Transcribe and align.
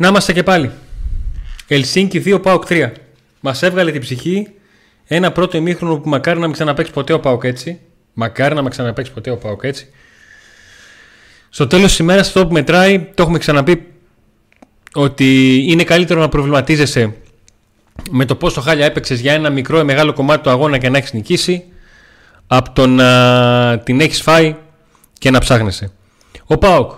Να 0.00 0.08
είμαστε 0.08 0.32
και 0.32 0.42
πάλι. 0.42 0.70
Ελσίνκι 1.66 2.22
2 2.26 2.42
Πάοκ 2.42 2.64
3. 2.68 2.90
Μας 3.40 3.62
έβγαλε 3.62 3.90
την 3.92 4.00
ψυχή 4.00 4.48
ένα 5.06 5.32
πρώτο 5.32 5.56
ημίχρονο 5.56 5.98
που 5.98 6.08
μακάρι 6.08 6.38
να 6.38 6.44
μην 6.44 6.54
ξαναπέξει 6.54 6.92
ποτέ 6.92 7.12
ο 7.12 7.20
Πάοκ 7.20 7.44
έτσι. 7.44 7.80
Μακάρι 8.12 8.54
να 8.54 8.62
μην 8.62 8.70
ξαναπέξει 8.70 9.12
ποτέ 9.12 9.30
ο 9.30 9.36
Πάοκ 9.36 9.60
έτσι. 9.64 9.86
Στο 11.48 11.66
τέλος 11.66 11.88
της 11.88 11.98
ημέρας 11.98 12.26
αυτό 12.26 12.46
που 12.46 12.52
μετράει, 12.52 12.98
το 13.14 13.22
έχουμε 13.22 13.38
ξαναπεί 13.38 13.92
ότι 14.94 15.56
είναι 15.68 15.84
καλύτερο 15.84 16.20
να 16.20 16.28
προβληματίζεσαι 16.28 17.14
με 18.10 18.24
το 18.24 18.34
πόσο 18.34 18.60
χάλια 18.60 18.84
έπαιξες 18.84 19.20
για 19.20 19.32
ένα 19.32 19.50
μικρό 19.50 19.78
ή 19.78 19.84
μεγάλο 19.84 20.12
κομμάτι 20.12 20.42
του 20.42 20.50
αγώνα 20.50 20.78
και 20.78 20.88
να 20.88 20.98
έχεις 20.98 21.12
νικήσει, 21.12 21.64
από 22.46 22.70
το 22.72 22.86
να 22.86 23.78
την 23.78 24.00
έχεις 24.00 24.22
φάει 24.22 24.56
και 25.18 25.30
να 25.30 25.38
ψάχνεσαι. 25.38 25.92
Ο 26.44 26.58
Πάοκ 26.58 26.92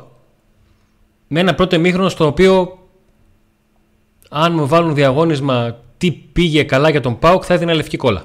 με 1.29 1.41
ένα 1.41 1.55
πρώτο 1.55 1.77
ημίχρονο 1.77 2.09
στο 2.09 2.27
οποίο 2.27 2.77
αν 4.33 4.53
μου 4.55 4.67
βάλουν 4.67 4.95
διαγώνισμα 4.95 5.77
τι 5.99 6.11
πήγε 6.11 6.63
καλά 6.63 6.91
για 6.91 7.01
τον 7.01 7.19
Πάοκ, 7.19 7.43
θα 7.47 7.55
έδινα 7.55 7.75
λευκή 7.75 7.97
κόλλα. 7.97 8.25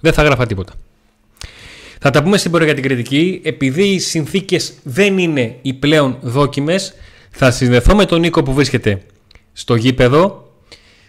Δεν 0.00 0.12
θα 0.12 0.22
γράφα 0.22 0.46
τίποτα. 0.46 0.72
Θα 2.00 2.10
τα 2.10 2.22
πούμε 2.22 2.36
στην 2.36 2.50
πορεία 2.50 2.66
για 2.66 2.74
την 2.74 2.84
κριτική. 2.84 3.40
Επειδή 3.44 3.82
οι 3.82 3.98
συνθήκες 3.98 4.74
δεν 4.82 5.18
είναι 5.18 5.56
οι 5.62 5.72
πλέον 5.72 6.16
δόκιμες, 6.20 6.94
θα 7.30 7.50
συνδεθώ 7.50 7.94
με 7.94 8.04
τον 8.04 8.20
Νίκο 8.20 8.42
που 8.42 8.52
βρίσκεται 8.52 9.02
στο 9.52 9.74
γήπεδο. 9.74 10.50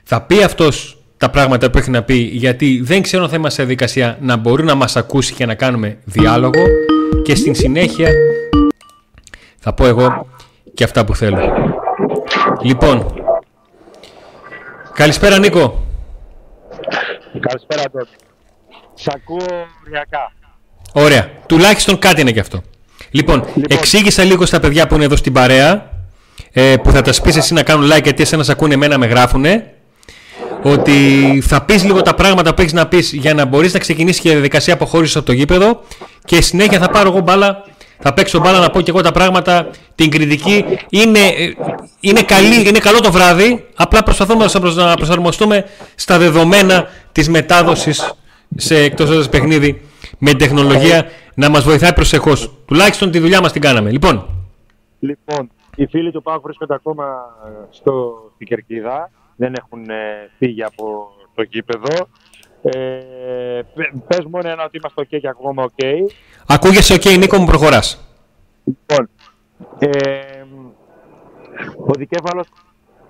Θα 0.04 0.22
πει 0.22 0.44
αυτός 0.44 0.98
τα 1.18 1.30
πράγματα 1.30 1.70
που 1.70 1.78
έχει 1.78 1.90
να 1.90 2.04
πει, 2.04 2.16
γιατί 2.16 2.82
δεν 2.84 3.02
ξέρω 3.02 3.24
αν 3.24 3.30
θα 3.30 3.36
είμαστε 3.36 3.62
σε 3.62 3.68
διαδικασία 3.68 4.18
να 4.22 4.36
μπορεί 4.36 4.64
να 4.64 4.76
μας 4.76 4.96
ακούσει 4.96 5.34
και 5.34 5.46
να 5.46 5.56
κάνουμε 5.56 5.98
διάλογο. 6.04 6.64
Και 7.24 7.36
στην 7.36 7.56
συνέχεια 7.56 8.10
θα 9.58 9.74
πω 9.74 9.86
εγώ 9.86 10.28
και 10.74 10.84
αυτά 10.84 11.06
που 11.06 11.16
θέλω. 11.16 11.40
Λοιπόν, 12.62 13.06
Καλησπέρα 14.98 15.40
Νίκο. 15.40 15.86
Καλησπέρα 17.40 17.84
τότε. 17.92 18.08
Σ' 18.94 19.08
ακούω 19.08 19.46
οριακά. 19.86 20.32
Ωραία. 20.94 21.30
Τουλάχιστον 21.46 22.00
κάτι 22.00 22.22
είναι 22.22 22.32
και 22.32 22.40
αυτό. 22.40 22.62
Λοιπόν, 23.12 23.44
λοιπόν, 23.56 23.64
εξήγησα 23.78 24.24
λίγο 24.24 24.46
στα 24.46 24.60
παιδιά 24.60 24.88
που 24.88 24.96
είναι 24.96 25.04
εδώ 25.04 25.16
στην 25.16 25.34
παρέα, 25.34 25.92
ε, 26.52 26.76
που 26.84 26.92
θα 26.92 27.02
τας 27.02 27.22
πεις 27.22 27.36
εσύ 27.36 27.54
να 27.54 27.64
κάνουν 27.64 27.92
like 27.92 28.04
γιατί 28.04 28.22
εσένα 28.22 28.44
σε 28.44 28.52
ακούνε 28.52 28.74
εμένα 28.74 28.98
με 28.98 29.06
γράφουνε, 29.06 29.74
ότι 30.64 31.00
θα 31.46 31.62
πεις 31.62 31.84
λίγο 31.84 32.02
τα 32.02 32.14
πράγματα 32.16 32.54
που 32.54 32.62
έχεις 32.62 32.74
να 32.74 32.88
πεις 32.88 33.14
για 33.14 33.34
να 33.34 33.46
μπορείς 33.46 33.74
να 33.74 33.80
ξεκινήσεις 33.80 34.22
και 34.22 34.30
η 34.30 34.32
διαδικασία 34.32 34.74
αποχώρησης 34.74 35.16
από 35.16 35.26
το 35.26 35.32
γήπεδο 35.32 35.82
και 36.26 36.42
συνέχεια 36.42 36.80
θα 36.80 36.90
πάρω 36.90 37.10
εγώ 37.10 37.20
μπάλα 37.20 37.64
θα 38.00 38.14
παίξω 38.14 38.40
μπάλα 38.40 38.60
να 38.60 38.70
πω 38.70 38.82
και 38.82 38.92
εγώ 38.92 39.02
τα 39.02 39.12
πράγματα, 39.12 39.70
την 39.96 40.12
κριτική. 40.12 40.66
Είναι, 40.90 41.20
είναι, 42.00 42.22
καλή, 42.22 42.68
είναι 42.68 42.80
καλό 42.80 43.00
το 43.00 43.12
βράδυ, 43.12 43.66
απλά 43.76 44.04
προσπαθούμε 44.04 44.46
να 44.76 44.96
προσαρμοστούμε 44.96 45.66
στα 45.96 46.18
δεδομένα 46.18 46.88
της 47.12 47.30
μετάδοσης 47.30 48.14
σε 48.56 48.78
εκτός 48.78 49.10
έδρας 49.10 49.30
παιχνίδι 49.30 49.82
με 50.18 50.34
τεχνολογία 50.34 51.06
να 51.34 51.50
μας 51.50 51.64
βοηθάει 51.64 51.94
προσεχώς. 51.94 52.54
Τουλάχιστον 52.66 53.12
τη 53.12 53.20
δουλειά 53.20 53.42
μας 53.42 53.52
την 53.52 53.62
κάναμε. 53.62 53.92
Λοιπόν, 53.92 54.26
λοιπόν 55.00 55.52
οι 55.76 55.86
φίλοι 55.86 56.12
του 56.12 56.22
ΠΑΟΚ 56.22 56.42
βρίσκονται 56.44 56.74
ακόμα 56.74 57.06
στο, 57.70 58.14
στην 58.36 58.48
Κερκίδα. 58.48 59.12
Δεν 59.36 59.54
έχουν 59.58 59.90
ε, 59.90 60.30
φύγει 60.38 60.64
από 60.64 61.12
το 61.36 61.44
γήπεδο. 61.44 62.08
Ε, 62.62 63.62
πες 64.08 64.26
μόνο 64.30 64.50
ένα 64.50 64.64
ότι 64.64 64.78
είμαστε 64.78 65.02
ok 65.02 65.20
και 65.22 65.28
ακόμα 65.28 65.66
ok. 65.66 65.84
Ακούγεσαι 66.50 66.96
ok 66.96 67.18
Νίκο 67.18 67.38
μου 67.38 67.46
προχωράς. 67.46 68.00
Λοιπόν, 68.64 69.10
ε, 69.80 70.22
ο 71.78 71.94
Δικέφαλος 71.98 72.48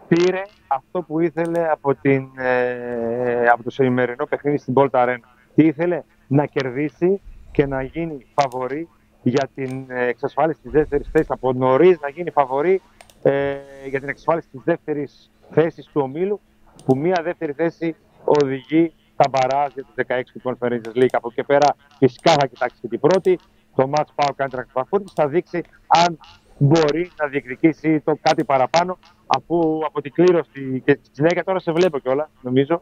πήρε 0.08 0.42
αυτό 0.68 1.02
που 1.02 1.20
ήθελε 1.20 1.70
από, 1.72 1.96
την, 1.96 2.28
ε, 2.38 3.48
από 3.48 3.64
το 3.64 3.70
σημερινό 3.70 4.26
παιχνίδι 4.26 4.58
στην 4.58 4.74
Bolta 4.78 4.90
Arena. 4.90 5.18
Τι 5.56 5.66
ήθελε; 5.66 6.04
Να 6.28 6.46
κερδίσει 6.46 7.22
και 7.52 7.66
να 7.66 7.82
γίνει 7.82 8.26
φαβορή 8.34 8.88
για 9.24 9.50
την 9.56 9.86
εξασφάλιση 9.90 10.60
της 10.62 10.72
δεύτερης 10.72 11.10
θέσης. 11.12 11.30
Από 11.32 11.54
νωρίς 11.54 12.00
να 12.00 12.10
γίνει 12.10 12.32
φαβορή 12.32 12.82
ε, 13.22 13.56
για 13.90 14.00
την 14.00 14.10
εξασφάλιση 14.10 14.48
της 14.52 14.62
δεύτερης 14.64 15.32
θέσης 15.52 15.86
του 15.86 16.02
ομίλου 16.04 16.40
που 16.86 16.98
μία 16.98 17.22
δεύτερη 17.24 17.52
θέση 17.52 17.96
οδηγεί 18.24 18.94
τα 19.18 19.30
μπαράζ 19.30 19.74
για 19.74 19.84
τις 19.84 20.06
16 20.08 20.22
του 20.34 20.42
Conference 20.44 20.98
League. 20.98 21.12
Από 21.12 21.28
εκεί 21.32 21.44
πέρα 21.44 21.76
φυσικά 21.98 22.32
θα 22.32 22.48
κοιτάξει 22.48 22.78
και 22.82 22.88
την 22.88 23.00
πρώτη. 23.00 23.40
Το 23.76 23.90
match 23.96 24.12
πάω 24.16 24.36
Country 24.38 24.64
Frankfurt 24.74 25.04
θα 25.14 25.28
δείξει 25.28 25.64
αν 25.88 26.20
μπορεί 26.58 27.12
να 27.22 27.28
διεκδικήσει 27.28 28.00
το 28.00 28.18
κάτι 28.22 28.44
παραπάνω 28.44 28.98
αφού 29.28 29.80
από 29.86 30.02
την 30.02 30.12
κλήρωση 30.12 30.82
και 30.86 31.00
στη 31.02 31.10
συνέχεια 31.12 31.44
τώρα 31.44 31.60
σε 31.60 31.72
βλέπω 31.72 32.00
κιόλα 32.00 32.30
νομίζω. 32.42 32.82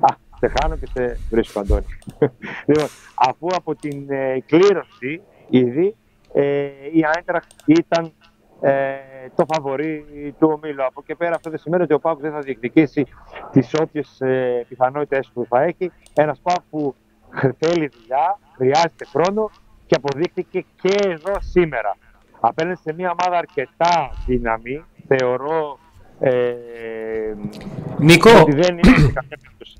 Α, 0.00 0.14
σε 0.38 0.52
χάνω 0.58 0.76
και 0.76 0.86
σε 0.86 1.18
βρίσκω 1.30 1.60
Αντώνη. 1.60 1.86
λοιπόν, 2.66 2.88
αφού 3.14 3.46
από 3.54 3.74
την 3.74 4.06
ε, 4.10 4.40
κλήρωση 4.46 5.22
ήδη 5.48 5.96
ε, 6.32 6.68
η 6.92 7.04
Άιντραχτ 7.14 7.50
ήταν 7.66 8.12
ε, 8.60 8.94
το 9.34 9.46
φαβορή 9.52 10.04
του 10.38 10.50
ομίλου. 10.54 10.84
Από 10.84 11.00
εκεί 11.02 11.14
πέρα 11.14 11.34
αυτό 11.34 11.50
δεν 11.50 11.58
σημαίνει 11.58 11.82
ότι 11.82 11.94
ο 11.94 11.98
Πάουκ 12.00 12.20
δεν 12.20 12.32
θα 12.32 12.40
διεκδικήσει 12.40 13.06
τις 13.52 13.74
όποιες 13.80 14.20
ε, 14.20 14.64
πιθανότητες 14.68 15.30
που 15.34 15.46
θα 15.48 15.62
έχει. 15.62 15.92
Ένας 16.14 16.40
Πάουκ 16.42 16.62
που 16.70 16.94
θέλει 17.58 17.90
δουλειά, 18.00 18.38
χρειάζεται 18.56 19.04
χρόνο 19.04 19.50
και 19.86 19.94
αποδείχθηκε 19.94 20.64
και 20.80 20.98
εδώ 21.02 21.32
σήμερα. 21.38 21.96
Απέναντι 22.40 22.80
σε 22.80 22.92
μια 22.92 23.14
ομάδα 23.18 23.38
αρκετά 23.38 24.10
δύναμη, 24.26 24.84
θεωρώ 25.06 25.78
ε, 26.20 26.54
Νικό. 27.98 28.30
ότι 28.40 28.54
δεν 28.54 28.78
είναι 28.78 28.98
σε 28.98 29.12
καμία 29.12 29.38
περίπτωση 29.42 29.76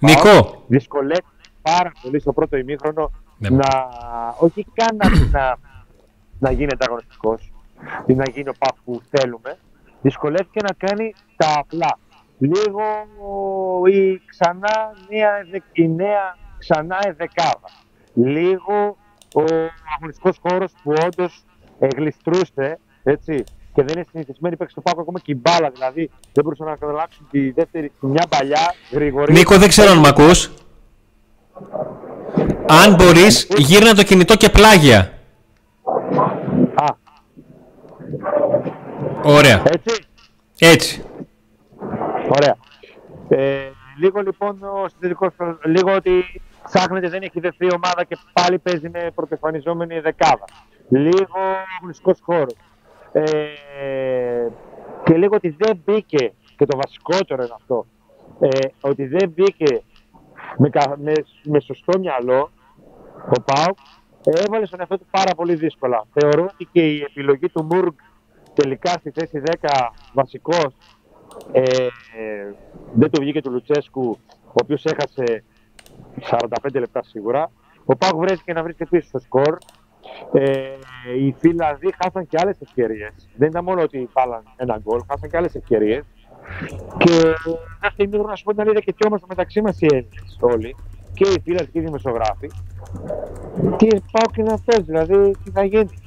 Νικό. 0.00 0.64
Δυσκολεύεται 0.66 1.26
πάρα 1.62 1.92
πολύ 2.02 2.20
στο 2.20 2.32
πρώτο 2.32 2.56
ημίχρονο 2.56 3.10
ναι. 3.38 3.48
να, 3.48 3.68
όχι 4.38 4.66
καν 4.74 4.96
να, 5.30 5.58
να 6.38 6.50
γίνει 6.50 6.70
ανταγωνιστικός, 6.72 7.52
ή 8.06 8.14
να 8.14 8.24
γίνει 8.34 8.48
ο 8.48 8.54
Παπ 8.58 8.76
που 8.84 9.00
θέλουμε, 9.10 9.58
δυσκολεύτηκε 10.02 10.60
να 10.62 10.88
κάνει 10.88 11.14
τα 11.36 11.54
απλά. 11.56 11.98
Λίγο 12.38 12.82
η 13.86 14.22
ξανά 14.26 14.94
νέα, 15.08 15.30
η 15.72 15.88
νέα 15.88 16.36
ξανά 16.58 16.98
εδεκάδα. 17.06 17.70
Λίγο 18.14 18.96
ο 19.34 19.44
αγωνιστικός 19.96 20.38
χώρος 20.42 20.72
που 20.82 20.92
όντως 21.04 21.44
γλιστρούσε 21.96 22.78
έτσι, 23.02 23.44
και 23.74 23.82
δεν 23.82 23.96
είναι 23.96 24.06
συνηθισμένοι 24.10 24.56
παίξει 24.56 24.74
του 24.74 24.82
Πάκου 24.82 25.00
ακόμα 25.00 25.18
και 25.18 25.32
η 25.32 25.40
μπάλα. 25.42 25.70
Δηλαδή 25.70 26.10
δεν 26.32 26.44
μπορούσαν 26.44 26.66
να 26.66 26.76
καταλάβουν 26.76 27.28
τη 27.30 27.50
δεύτερη, 27.50 27.92
μια 28.00 28.26
παλιά 28.28 28.74
γρήγορη. 28.90 29.32
Νίκο, 29.32 29.58
δεν 29.58 29.68
ξέρω 29.68 29.90
αν 29.90 29.98
με 29.98 30.08
ακούς. 30.08 30.50
Αν 32.66 32.94
μπορείς, 32.94 33.48
γύρνα 33.56 33.94
το 33.94 34.02
κινητό 34.02 34.36
και 34.36 34.48
πλάγια. 34.48 35.15
Ωραία. 39.24 39.62
Έτσι; 39.64 40.04
Έτσι. 40.58 41.04
Ωραία. 42.36 42.56
Ε, 43.28 43.70
λίγο 43.98 44.20
λοιπόν 44.20 44.62
ο 44.62 44.88
συνδετικός, 44.88 45.32
λίγο 45.64 45.94
ότι 45.94 46.42
ψάχνεται 46.64 47.08
δεν 47.08 47.22
έχει 47.22 47.40
δεθεί 47.40 47.66
ομάδα 47.74 48.04
και 48.04 48.16
πάλι 48.32 48.58
παίζει 48.58 48.88
με 48.88 49.10
πρωτεφανιζόμενη 49.14 50.00
δεκάδα. 50.00 50.44
Λίγο 50.88 51.38
αγωνιστικός 51.78 52.18
χώρος. 52.22 52.54
Ε, 53.12 54.48
και 55.04 55.16
λίγο 55.16 55.34
ότι 55.34 55.56
δεν 55.58 55.82
μπήκε, 55.84 56.32
και 56.56 56.66
το 56.66 56.76
βασικότερο 56.76 57.42
είναι 57.42 57.54
αυτό, 57.54 57.86
ε, 58.40 58.48
ότι 58.80 59.06
δεν 59.06 59.32
μπήκε 59.34 59.82
με, 60.56 60.70
με, 60.96 61.12
με 61.44 61.60
σωστό 61.60 61.98
μυαλό 61.98 62.50
ο 63.16 63.42
Πάουκ 63.44 63.78
έβαλε 64.24 64.66
στον 64.66 64.80
εαυτό 64.80 64.98
του 64.98 65.06
πάρα 65.10 65.34
πολύ 65.34 65.54
δύσκολα. 65.54 66.04
Θεωρώ 66.12 66.42
ότι 66.52 66.68
και 66.72 66.92
η 66.92 67.02
επιλογή 67.02 67.48
του 67.48 67.62
Μουργκ 67.64 67.94
τελικά 68.56 68.90
στη 68.90 69.10
θέση 69.10 69.42
10 69.60 69.68
βασικός 70.12 70.76
ε, 71.52 71.88
δεν 72.94 73.10
του 73.10 73.20
βγήκε 73.20 73.42
του 73.42 73.50
Λουτσέσκου 73.50 74.18
ο 74.46 74.58
οποίος 74.62 74.84
έχασε 74.84 75.44
45 76.30 76.48
λεπτά 76.72 77.02
σίγουρα. 77.02 77.50
Ο 77.84 77.96
Πάκ 77.96 78.14
βρέθηκε 78.14 78.52
να 78.52 78.62
βρίσκεται 78.62 78.90
πίσω 78.96 79.08
στο 79.08 79.18
σκορ. 79.18 79.58
Ε, 80.32 80.42
οι 81.18 81.34
Φιλανδοί 81.38 81.94
χάσαν 82.02 82.26
και 82.26 82.38
άλλες 82.40 82.60
ευκαιρίες. 82.60 83.28
Δεν 83.36 83.48
ήταν 83.48 83.64
μόνο 83.64 83.82
ότι 83.82 84.08
βάλαν 84.12 84.42
ένα 84.56 84.80
γκολ, 84.82 85.00
χάσαν 85.08 85.30
και 85.30 85.36
άλλες 85.36 85.54
ευκαιρίες. 85.54 86.04
Και 86.98 87.34
αυτή 87.80 88.02
η 88.02 88.08
να 88.08 88.36
σου 88.36 88.44
πω 88.44 88.50
την 88.50 88.60
αλήθεια 88.60 88.94
και 88.96 89.06
όμως 89.06 89.20
μεταξύ 89.28 89.60
μας 89.60 89.80
οι 89.80 89.86
Έλληνες 89.90 90.38
όλοι 90.40 90.76
και 91.14 91.28
οι 91.28 91.40
φίλοι 91.44 91.56
και 91.56 91.78
οι 91.78 91.80
δημοσιογράφοι. 91.80 92.50
Τι 93.76 93.86
πάω 93.86 94.26
και 94.32 94.40
είναι 94.40 94.52
αυτός, 94.52 94.84
δηλαδή 94.84 95.30
τι 95.44 95.50
θα 95.50 95.64
γίνει. 95.64 96.05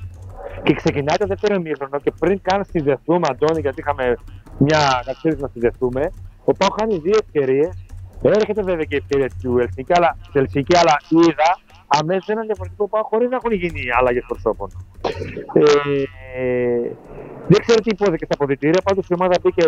Και 0.64 0.74
ξεκινάει 0.74 1.18
το 1.18 1.28
δεύτερο 1.28 1.56
ημίχρονο 1.56 2.00
και 2.00 2.12
πριν 2.20 2.42
καν 2.42 2.66
συνδεθούμε, 2.66 3.28
Αντώνη, 3.30 3.60
γιατί 3.60 3.80
είχαμε 3.80 4.18
μια 4.58 5.02
καθυστέρηση 5.06 5.42
να 5.42 5.48
συνδεθούμε, 5.48 6.12
ο 6.44 6.54
Πάο 6.54 6.70
χάνει 6.80 6.98
δύο 6.98 7.18
ευκαιρίες. 7.24 7.86
Έρχεται 8.22 8.62
βέβαια 8.64 8.84
και 8.84 8.96
η 8.96 8.98
ευκαιρία 8.98 9.30
του 9.42 9.60
Ελσίνκη, 9.60 9.94
αλλά, 9.96 10.18
Ελσίνκη, 10.34 10.78
αλλά 10.78 10.96
είδα 11.10 11.60
αμέσως 11.90 12.28
ένα 12.28 12.42
διαφορετικό 12.42 12.88
πάω 12.88 13.04
χωρίς 13.04 13.30
να 13.30 13.36
έχουν 13.36 13.52
γίνει 13.52 13.82
αλλαγές 14.00 14.24
προσώπων. 14.28 14.70
Ε, 15.54 15.64
δεν 17.48 17.60
ξέρω 17.66 17.80
τι 17.82 17.90
υπόθηκε 17.90 18.26
στα 18.26 18.34
αποδητήρια, 18.34 18.82
πάντως 18.84 19.08
η 19.08 19.14
ομάδα 19.14 19.36
μπήκε 19.42 19.66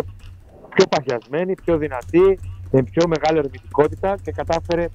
πιο 0.74 0.84
παχιασμένη, 0.88 1.54
πιο 1.54 1.76
δυνατή, 1.76 2.38
με 2.70 2.82
πιο 2.82 3.08
μεγάλη 3.08 3.38
ερμητικότητα 3.38 4.16
και 4.22 4.32
κατάφερε 4.32 4.86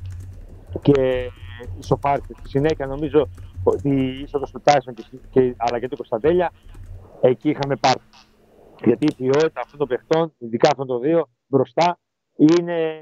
και 0.81 1.29
ισοφάρισε. 1.79 2.33
Στη 2.39 2.49
συνέχεια 2.49 2.85
νομίζω 2.85 3.21
ότι 3.21 3.56
η 3.81 4.19
είσοδος 4.19 4.51
του 4.51 4.61
Τάισον 4.63 4.93
και, 5.29 5.55
αλλά 5.57 5.79
και 5.79 5.87
του 5.87 5.95
Κωνσταντέλια 5.95 6.51
εκεί 7.21 7.49
είχαμε 7.49 7.75
πάρει. 7.75 7.99
Γιατί 8.83 9.05
η 9.05 9.13
ποιότητα 9.15 9.61
αυτών 9.61 9.79
των 9.79 9.87
παιχτών, 9.87 10.33
ειδικά 10.37 10.69
αυτών 10.71 10.87
των 10.87 11.01
δύο, 11.01 11.29
μπροστά 11.47 11.99
είναι 12.35 13.01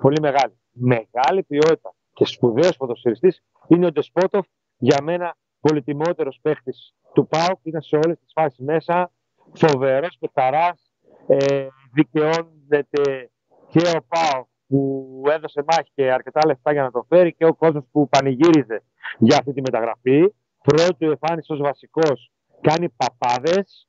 πολύ 0.00 0.20
μεγάλη. 0.20 0.58
Μεγάλη 0.72 1.42
ποιότητα 1.42 1.94
και 2.12 2.24
σπουδαίος 2.24 2.76
ποδοσφαιριστής 2.76 3.42
είναι 3.68 3.86
ο 3.86 3.92
Ντεσπότοφ. 3.92 4.46
Για 4.78 4.96
μένα, 5.02 5.36
πολυτιμότερος 5.60 6.38
παίχτης 6.42 6.94
του 7.14 7.26
ΠΑΟΚ. 7.26 7.58
Είναι 7.62 7.80
σε 7.80 7.96
όλες 7.96 8.18
τις 8.18 8.32
φάσεις 8.34 8.58
μέσα. 8.58 9.12
Φοβερός 9.52 10.16
παιχταράς. 10.20 10.90
Ε, 11.26 11.66
δικαιώνεται 11.92 13.30
και 13.68 13.96
ο 13.96 14.04
ΠΑΟΚ 14.08 14.46
που 14.66 15.22
έδωσε 15.30 15.64
μάχη 15.66 15.90
και 15.94 16.12
αρκετά 16.12 16.40
λεφτά 16.46 16.72
για 16.72 16.82
να 16.82 16.90
το 16.90 17.04
φέρει 17.08 17.34
και 17.34 17.44
ο 17.46 17.54
κόσμος 17.54 17.84
που 17.92 18.08
πανηγύριζε 18.08 18.82
για 19.18 19.36
αυτή 19.36 19.52
τη 19.52 19.60
μεταγραφή. 19.60 20.34
Πρώτη 20.62 21.06
εμφάνιση 21.06 21.52
ως 21.52 21.58
βασικός 21.58 22.32
κάνει 22.60 22.88
παπάδες 22.88 23.88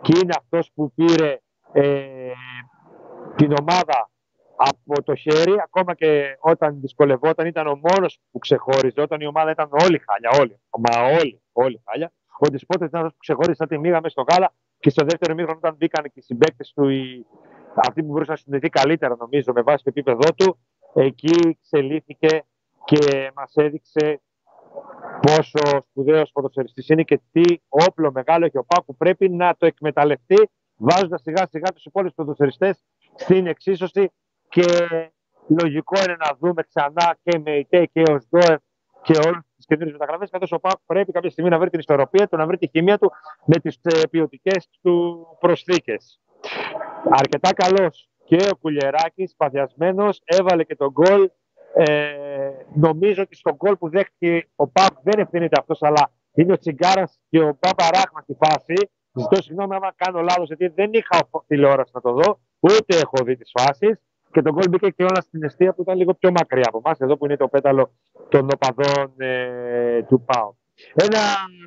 και 0.00 0.18
είναι 0.22 0.34
αυτός 0.38 0.70
που 0.74 0.92
πήρε 0.94 1.38
ε, 1.72 2.32
την 3.36 3.52
ομάδα 3.60 4.10
από 4.56 5.02
το 5.02 5.14
χέρι, 5.14 5.54
ακόμα 5.62 5.94
και 5.94 6.36
όταν 6.40 6.80
δυσκολευόταν, 6.80 7.46
ήταν 7.46 7.66
ο 7.66 7.80
μόνος 7.82 8.20
που 8.30 8.38
ξεχώριζε. 8.38 9.00
Όταν 9.00 9.20
η 9.20 9.26
ομάδα 9.26 9.50
ήταν 9.50 9.68
όλοι 9.72 10.02
χάλια, 10.06 10.40
όλοι. 10.40 10.60
Μα 10.70 11.18
όλοι, 11.20 11.42
όλοι 11.52 11.82
χάλια. 11.84 12.12
Ο 12.38 12.48
Ντισπότε 12.50 12.84
ήταν 12.84 13.00
αυτός 13.00 13.12
που 13.12 13.18
ξεχώριζε, 13.18 13.54
σαν 13.54 13.68
τη 13.68 13.78
μίγα 13.78 14.00
μέσα 14.00 14.08
στο 14.08 14.24
γάλα. 14.30 14.52
Και 14.78 14.90
στο 14.90 15.04
δεύτερο 15.04 15.34
μήχρονο, 15.34 15.58
όταν 15.58 15.74
μπήκαν 15.74 16.04
και 16.04 16.12
οι 16.14 16.20
συμπαίκτες 16.20 16.72
του, 16.72 16.88
οι... 16.88 17.26
αυτοί 17.74 18.02
που 18.02 18.08
μπορούσαν 18.08 18.34
να 18.34 18.40
συνδεθεί 18.40 18.68
καλύτερα, 18.68 19.16
νομίζω, 19.18 19.52
με 19.52 19.62
βάση 19.62 19.84
το 19.84 19.90
επίπεδό 19.94 20.34
του, 20.36 20.58
εκεί 20.94 21.58
ξελίθηκε 21.62 22.44
και 22.84 23.30
μας 23.34 23.52
έδειξε 23.54 24.20
πόσο 25.20 25.82
σπουδαίος 25.90 26.30
ποδοσφαιριστή 26.32 26.92
είναι 26.92 27.02
και 27.02 27.20
τι 27.32 27.42
όπλο 27.68 28.12
μεγάλο 28.12 28.44
έχει 28.44 28.58
ο 28.58 28.64
Πάκου 28.64 28.84
που 28.84 28.96
πρέπει 28.96 29.28
να 29.28 29.54
το 29.56 29.66
εκμεταλλευτεί, 29.66 30.50
βάζοντας 30.76 31.22
σιγά 31.22 31.46
σιγά 31.50 31.72
τους 31.72 31.84
υπόλοιπους 31.84 32.14
ποδοσφαιριστέ 32.14 32.76
στην 33.14 33.46
εξίσωση 33.46 34.10
και 34.48 34.66
λογικό 35.48 36.02
είναι 36.02 36.16
να 36.18 36.36
δούμε 36.40 36.62
ξανά 36.62 37.18
και 37.22 37.38
με 37.38 37.56
ΙΤΕ 37.56 37.86
και 37.86 38.02
ο 38.10 38.18
ΣΔΟΕΦ 38.18 38.60
και 39.02 39.12
όλε 39.26 39.38
τι 39.56 39.66
καινούριε 39.66 39.92
μεταγραφές. 39.92 40.30
Καθώς 40.30 40.52
ο 40.52 40.58
Πάκου 40.58 40.82
πρέπει 40.86 41.12
κάποια 41.12 41.30
στιγμή 41.30 41.50
να 41.50 41.58
βρει 41.58 41.70
την 41.70 41.78
ισορροπία 41.78 42.28
του, 42.28 42.36
να 42.36 42.46
βρει 42.46 42.58
τη 42.58 42.68
χημεία 42.68 42.98
του 42.98 43.12
με 43.44 43.58
τις 43.58 43.78
ε, 43.82 44.06
ποιοτικές 44.10 44.68
του 44.82 45.26
προσθήκες. 45.40 46.20
Αρκετά 47.10 47.52
καλός 47.52 48.10
και 48.24 48.48
ο 48.52 48.56
Κουλιεράκη, 48.56 49.34
παθιασμένος, 49.36 50.20
έβαλε 50.24 50.64
και 50.64 50.76
τον 50.76 50.90
γκολ. 50.90 51.30
Ε, 51.80 52.50
νομίζω 52.74 53.22
ότι 53.22 53.36
στον 53.36 53.54
γκολ 53.54 53.76
που 53.76 53.88
δέχτηκε 53.88 54.48
ο 54.56 54.68
Παπ 54.68 54.92
δεν 55.02 55.20
ευθύνεται 55.20 55.56
αυτός, 55.60 55.82
αλλά 55.82 56.10
είναι 56.34 56.52
ο 56.52 56.58
Τσιγκάρας 56.58 57.18
και 57.28 57.40
ο 57.40 57.54
Παπα 57.54 57.90
Ράχμα 57.94 58.20
στη 58.20 58.36
φάση. 58.44 58.90
Ζητώ 59.12 59.42
συγγνώμη 59.42 59.74
άμα 59.74 59.92
κάνω 59.96 60.20
λάθος, 60.20 60.46
γιατί 60.46 60.66
δεν 60.68 60.90
είχα 60.92 61.28
τηλεόραση 61.46 61.90
να 61.94 62.00
το 62.00 62.12
δω, 62.12 62.40
ούτε 62.60 62.96
έχω 62.96 63.24
δει 63.24 63.36
τις 63.36 63.50
φάσεις. 63.58 64.00
Και 64.32 64.42
τον 64.42 64.52
γκολ 64.52 64.68
μπήκε 64.68 64.90
και 64.90 65.02
όλα 65.02 65.20
στην 65.20 65.42
αιστεία 65.42 65.72
που 65.72 65.82
ήταν 65.82 65.96
λίγο 65.96 66.14
πιο 66.14 66.30
μακριά 66.30 66.64
από 66.68 66.80
εμάς, 66.84 66.98
εδώ 67.00 67.16
που 67.16 67.24
είναι 67.24 67.36
το 67.36 67.48
πέταλο 67.48 67.90
των 68.28 68.48
οπαδών 68.54 69.12
ε, 69.16 70.02
του 70.02 70.24
ΠΑΟ. 70.24 70.54
Ένα, 70.94 71.20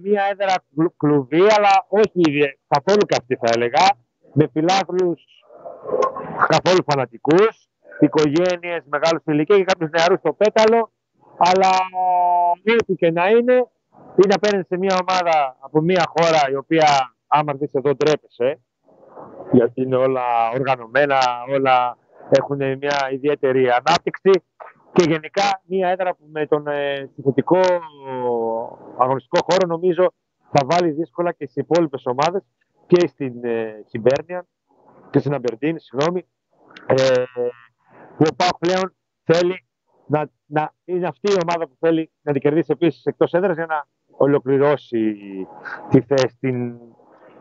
μια 0.03 0.23
έδρα 0.31 0.55
κλουβί, 0.97 1.41
αλλά 1.41 1.85
όχι 1.87 2.21
καθόλου 2.67 3.05
καυτή 3.05 3.35
θα 3.35 3.49
έλεγα, 3.53 3.85
με 4.33 4.49
φιλάθλους 4.51 5.23
καθόλου 6.47 6.83
φανατικούς, 6.85 7.70
οικογένειες 8.05 8.83
μεγάλου 8.85 9.21
ηλικία 9.25 9.57
και 9.57 9.63
κάποιους 9.63 9.89
νεαρούς 9.89 10.19
στο 10.19 10.33
πέταλο. 10.33 10.91
Αλλά 11.37 11.69
ό,τι 12.73 12.95
και 12.95 13.11
να 13.11 13.29
είναι, 13.29 13.53
είναι 14.23 14.33
απέναντι 14.35 14.65
σε 14.67 14.77
μια 14.77 14.97
ομάδα 15.01 15.57
από 15.59 15.81
μια 15.81 16.03
χώρα 16.07 16.49
η 16.51 16.55
οποία, 16.55 16.87
άμα 17.27 17.53
δεις 17.53 17.73
εδώ, 17.73 17.95
ντρέπεσαι. 17.95 18.59
Γιατί 19.51 19.81
είναι 19.81 19.95
όλα 19.95 20.49
οργανωμένα, 20.53 21.19
όλα 21.49 21.97
έχουν 22.29 22.57
μια 22.57 23.09
ιδιαίτερη 23.11 23.69
ανάπτυξη 23.69 24.31
και 24.93 25.03
γενικά 25.07 25.61
μια 25.65 25.89
έδρα 25.89 26.15
που 26.15 26.25
με 26.31 26.47
τον 26.47 26.67
ε, 26.67 27.09
αγωνιστικό 28.97 29.39
χώρο 29.49 29.67
νομίζω 29.67 30.13
θα 30.51 30.65
βάλει 30.65 30.91
δύσκολα 30.91 31.31
και 31.31 31.45
στις 31.45 31.63
υπόλοιπες 31.63 32.05
ομάδες 32.05 32.43
και 32.87 33.07
στην 33.07 33.45
ε, 33.45 33.83
και 35.09 35.19
στην 35.19 35.33
Αμπερντίνη, 35.33 35.79
συγγνώμη, 35.79 36.25
ε, 36.85 37.23
που 38.17 38.25
ο 38.31 38.35
Πάο 38.35 38.49
πλέον 38.59 38.95
θέλει 39.23 39.65
να, 40.07 40.29
να 40.45 40.73
είναι 40.85 41.07
αυτή 41.07 41.31
η 41.31 41.37
ομάδα 41.43 41.67
που 41.67 41.75
θέλει 41.79 42.11
να 42.21 42.31
την 42.31 42.41
κερδίσει 42.41 42.71
επίσης 42.71 43.05
εκτός 43.05 43.33
έδρας 43.33 43.55
για 43.55 43.65
να 43.65 43.87
ολοκληρώσει 44.17 45.15
τη 45.89 46.01
θέση, 46.01 46.37
την, 46.39 46.79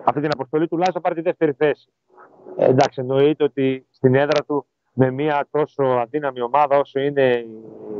αυτή 0.04 0.20
την 0.20 0.30
αποστολή 0.32 0.68
του 0.68 0.76
να 0.76 1.00
πάρει 1.00 1.14
τη 1.14 1.20
δεύτερη 1.20 1.52
θέση. 1.52 1.92
Ε, 2.56 2.64
εντάξει, 2.64 3.00
εννοείται 3.00 3.44
ότι 3.44 3.86
στην 3.90 4.14
έδρα 4.14 4.44
του 4.44 4.66
με 4.92 5.10
μια 5.10 5.48
τόσο 5.50 5.82
αδύναμη 5.82 6.40
ομάδα 6.40 6.78
όσο 6.78 7.00
είναι, 7.00 7.44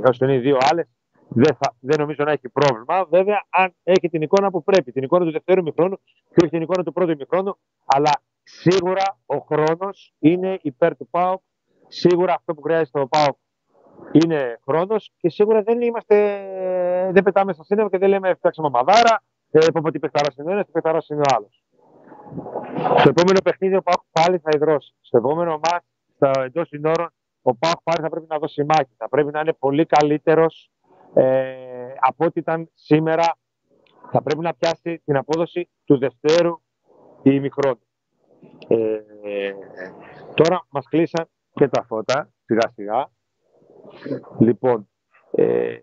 όσο 0.04 0.24
είναι 0.24 0.34
οι 0.34 0.38
δύο 0.38 0.58
άλλες, 0.70 0.88
δεν, 1.28 1.56
δεν 1.80 1.98
νομίζω 1.98 2.24
να 2.24 2.32
έχει 2.32 2.48
πρόβλημα. 2.48 3.04
Βέβαια, 3.04 3.46
αν 3.50 3.74
έχει 3.82 4.08
την 4.08 4.22
εικόνα 4.22 4.50
που 4.50 4.62
πρέπει, 4.62 4.92
την 4.92 5.02
εικόνα 5.02 5.24
του 5.24 5.32
δεύτερου 5.32 5.62
μηχρόνου 5.62 5.96
και 6.06 6.36
όχι 6.42 6.50
την 6.50 6.62
εικόνα 6.62 6.84
του 6.84 6.92
πρώτου 6.92 7.16
μηχρόνου, 7.16 7.56
αλλά 7.84 8.10
σίγουρα 8.42 9.18
ο 9.26 9.38
χρόνος 9.38 10.14
είναι 10.18 10.58
υπέρ 10.62 10.96
του 10.96 11.08
ΠΑΟΚ. 11.10 11.42
Σίγουρα 11.92 12.34
αυτό 12.34 12.54
που 12.54 12.62
χρειάζεται 12.62 13.00
ο 13.00 13.08
ΠΑΟΚ 13.08 13.36
είναι 14.12 14.58
χρόνος 14.62 15.12
και 15.16 15.30
σίγουρα 15.30 15.62
δεν 15.62 15.80
είμαστε, 15.80 16.16
δεν 17.12 17.22
πετάμε 17.22 17.52
στα 17.52 17.64
σύννεφα 17.64 17.88
και 17.88 17.98
δεν 17.98 18.08
λέμε 18.08 18.34
φτιάξαμε 18.34 18.68
μαδάρα, 18.68 19.22
ε, 19.50 19.58
πω 19.82 19.90
τι 19.90 19.98
παιχταράς 19.98 20.36
είναι 20.36 20.48
ο 20.48 20.52
ένας, 20.52 20.66
τι 20.66 20.72
παιχταράς 20.72 21.08
είναι 21.08 21.20
ο 21.20 21.34
άλλος. 21.36 21.64
Στο 22.98 23.08
επόμενο 23.08 23.40
παιχνίδι 23.44 23.76
ο 23.76 23.82
Πάοκ 23.82 24.00
πάλι 24.10 24.38
θα 24.38 24.50
υδρώσει. 24.54 24.94
Στο 25.00 25.18
επόμενο 25.18 25.50
μάτς, 25.50 26.44
εντός 26.44 26.68
συνόρων, 26.68 27.12
ο 27.42 27.54
Πάοκ 27.54 27.82
πάλι 27.82 28.00
θα 28.02 28.08
πρέπει 28.08 28.26
να 28.28 28.38
δώσει 28.38 28.64
μάχη. 28.64 28.94
Θα 28.96 29.08
πρέπει 29.08 29.30
να 29.30 29.40
είναι 29.40 29.52
πολύ 29.52 29.86
καλύτερος 29.86 30.70
ε, 31.14 31.54
από 32.00 32.24
ό,τι 32.24 32.40
ήταν 32.40 32.70
σήμερα. 32.74 33.36
Θα 34.12 34.22
πρέπει 34.22 34.40
να 34.40 34.54
πιάσει 34.54 35.02
την 35.04 35.16
απόδοση 35.16 35.70
του 35.84 35.98
δευτέρου 35.98 36.60
ημιχρόνου. 37.22 37.80
Ε, 38.68 38.98
τώρα 40.34 40.66
μας 40.70 40.88
κλείσαν 40.88 41.28
και 41.60 41.68
τα 41.68 41.84
φώτα, 41.84 42.30
σιγά 42.44 42.72
σιγά. 42.74 43.10
Λοιπόν, 44.38 44.88
ε, 45.30 45.76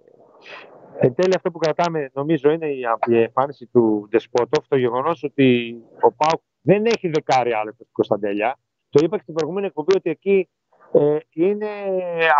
εν 0.99 1.13
τέλει 1.15 1.33
αυτό 1.35 1.51
που 1.51 1.57
κρατάμε 1.57 2.09
νομίζω 2.13 2.51
είναι 2.51 2.67
η, 2.67 2.79
η 3.05 3.21
εμφάνιση 3.21 3.65
του 3.65 4.07
Ντεσπότοφ, 4.09 4.67
το 4.67 4.77
γεγονός 4.77 5.23
ότι 5.23 5.77
ο 6.01 6.11
Πάουκ 6.11 6.41
δεν 6.61 6.85
έχει 6.85 7.09
δεκάρι 7.09 7.53
άλλο 7.53 7.71
στην 7.73 7.87
Κωνσταντέλια. 7.91 8.59
Το 8.89 9.03
είπα 9.03 9.15
και 9.15 9.21
στην 9.21 9.33
προηγούμενη 9.33 9.65
εκπομπή 9.65 9.95
ότι 9.95 10.09
εκεί 10.09 10.49
ε, 10.91 11.17
είναι, 11.33 11.69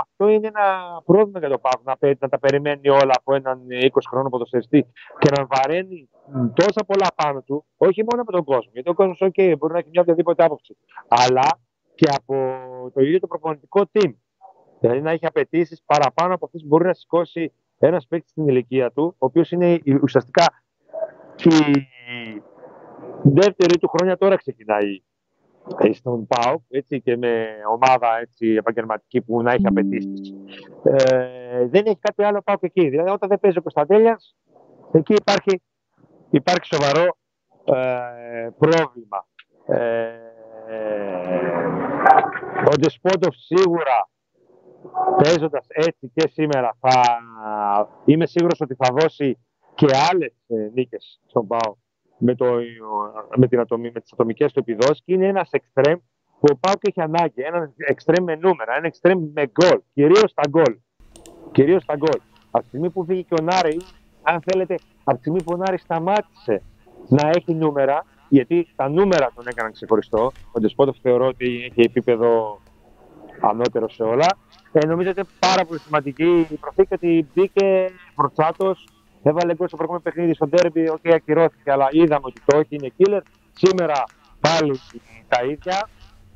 αυτό 0.01 0.27
είναι 0.27 0.47
ένα 0.47 1.01
πρόβλημα 1.05 1.39
για 1.39 1.49
το 1.49 1.57
Πάουκ 1.57 1.83
να, 1.83 2.15
να 2.19 2.29
τα 2.29 2.39
περιμένει 2.39 2.89
όλα 2.89 3.13
από 3.17 3.35
έναν 3.35 3.61
20 3.69 3.87
χρόνο 4.09 4.29
ποδοσφαιριστή 4.29 4.85
και 5.19 5.29
να 5.37 5.45
βαραίνει 5.45 6.09
τόσα 6.53 6.83
πολλά 6.87 7.07
πάνω 7.15 7.41
του, 7.41 7.65
όχι 7.77 8.03
μόνο 8.09 8.21
από 8.21 8.31
τον 8.31 8.43
κόσμο. 8.43 8.71
Γιατί 8.73 8.89
ο 8.89 8.93
κόσμος, 8.93 9.19
OK, 9.21 9.55
μπορεί 9.57 9.73
να 9.73 9.79
έχει 9.79 9.89
μια 9.89 10.01
οποιαδήποτε 10.01 10.43
άποψη, 10.43 10.77
αλλά 11.07 11.59
και 11.97 12.09
από 12.15 12.35
το 12.93 13.01
ίδιο 13.01 13.19
το 13.19 13.27
προπονητικό 13.27 13.81
team. 13.91 14.13
Δηλαδή 14.79 15.01
να 15.01 15.11
έχει 15.11 15.25
απαιτήσεις 15.25 15.83
παραπάνω 15.85 16.33
από 16.33 16.45
αυτές 16.45 16.61
που 16.61 16.67
μπορεί 16.67 16.85
να 16.85 16.93
σηκώσει 16.93 17.53
ένας 17.79 18.07
παίκτης 18.07 18.31
στην 18.31 18.47
ηλικία 18.47 18.91
του, 18.91 19.15
ο 19.17 19.25
οποίος 19.25 19.51
είναι 19.51 19.79
ουσιαστικά 20.01 20.45
η 21.43 22.41
δεύτερη 23.23 23.77
του 23.77 23.87
χρόνια 23.87 24.17
τώρα 24.17 24.35
ξεκινάει 24.35 25.01
στον 25.93 26.27
ΠΑΟΚ 26.27 26.61
έτσι, 26.69 27.01
και 27.01 27.17
με 27.17 27.47
ομάδα 27.73 28.19
έτσι, 28.19 28.47
επαγγελματική 28.47 29.21
που 29.21 29.41
να 29.41 29.51
έχει 29.51 29.67
απαιτήσεις. 29.67 30.33
Ε, 30.83 31.67
δεν 31.67 31.85
έχει 31.85 31.99
κάτι 31.99 32.23
άλλο 32.23 32.41
ΠΑΟΚ 32.43 32.63
εκεί. 32.63 32.89
Δηλαδή 32.89 33.09
όταν 33.09 33.29
δεν 33.29 33.39
παίζει 33.39 33.57
ο 33.57 33.61
Κωνσταντέλιας, 33.61 34.35
εκεί 34.91 35.13
υπάρχει, 35.13 35.61
υπάρχει 36.29 36.65
σοβαρό 36.65 37.17
ε, 37.63 38.49
πρόβλημα. 38.57 39.27
Ε, 39.65 40.16
ο 42.77 42.79
Ντεσπότοφ 42.79 43.35
σίγουρα 43.35 44.09
παίζοντας 45.23 45.65
έτσι 45.69 46.11
και 46.13 46.29
σήμερα 46.33 46.77
θα 46.79 47.01
είμαι 48.05 48.25
σίγουρος 48.25 48.61
ότι 48.61 48.75
θα 48.75 48.93
δώσει 48.99 49.37
και 49.75 49.87
άλλες 50.11 50.33
ε, 50.47 50.69
νίκες 50.73 51.21
στον 51.27 51.47
ΠΑΟ 51.47 51.75
με, 52.17 52.35
το, 52.35 52.45
με, 53.35 53.47
την 53.47 53.59
ατομή, 53.59 53.91
με 53.93 53.99
τις 53.99 54.13
ατομικές 54.13 54.53
του 54.53 54.59
επιδόσεις 54.59 55.01
και 55.05 55.13
είναι 55.13 55.27
ένας 55.27 55.49
εξτρέμ 55.51 55.99
που 56.39 56.47
ο 56.51 56.57
ΠΑΟΚ 56.59 56.79
έχει 56.81 57.01
ανάγκη. 57.01 57.41
Ένα 57.41 57.73
εξτρέμ 57.75 58.23
με 58.23 58.35
νούμερα, 58.35 58.75
ένα 58.75 58.87
εξτρέμ 58.87 59.19
με 59.33 59.51
γκολ, 59.51 59.81
κυρίως 59.93 60.33
τα 60.33 60.43
γκολ. 60.49 60.77
Κυρίως 61.51 61.85
τα 61.85 61.95
γκολ. 61.95 62.21
Από 62.51 62.61
τη 62.61 62.67
στιγμή 62.67 62.89
που 62.89 63.05
φύγει 63.05 63.23
και 63.23 63.35
ο 63.39 63.43
Νάρεϊ, 63.43 63.81
αν 64.21 64.41
θέλετε, 64.45 64.75
από 65.03 65.15
τη 65.15 65.21
στιγμή 65.21 65.43
που 65.43 65.51
ο 65.53 65.57
Νάρεϊ 65.57 65.77
σταμάτησε 65.77 66.61
να 67.07 67.29
έχει 67.29 67.53
νούμερα, 67.53 68.05
γιατί 68.29 68.67
τα 68.75 68.89
νούμερα 68.89 69.31
τον 69.35 69.47
έκαναν 69.47 69.71
ξεχωριστό. 69.71 70.31
Ο 70.51 70.59
Ντεσπόντοφ 70.59 70.97
θεωρώ 71.01 71.27
ότι 71.27 71.63
έχει 71.65 71.81
επίπεδο 71.81 72.59
ανώτερο 73.41 73.89
σε 73.89 74.03
όλα. 74.03 74.37
Ε, 74.71 74.85
νομίζω 74.85 75.09
ότι 75.09 75.19
είναι 75.19 75.29
πάρα 75.39 75.65
πολύ 75.65 75.79
σημαντική 75.79 76.47
η 76.49 76.55
προσθήκη 76.55 76.93
ότι 76.93 77.27
μπήκε 77.33 77.91
φορτσάτος, 78.15 78.75
έβαλε 79.23 79.55
γκολ 79.55 79.67
στο 79.67 79.75
προηγούμενο 79.75 80.03
παιχνίδι 80.03 80.33
στο 80.33 80.47
ντέρμπι. 80.47 80.89
OK, 80.89 80.99
okay, 81.03 81.11
ακυρώθηκε, 81.13 81.71
αλλά 81.71 81.87
είδαμε 81.91 82.21
ότι 82.23 82.41
το 82.45 82.57
έχει, 82.57 82.75
είναι 82.75 82.91
killer. 82.97 83.21
Σήμερα 83.51 84.03
πάλι 84.39 84.79
τα 85.27 85.43
ίδια. 85.43 85.89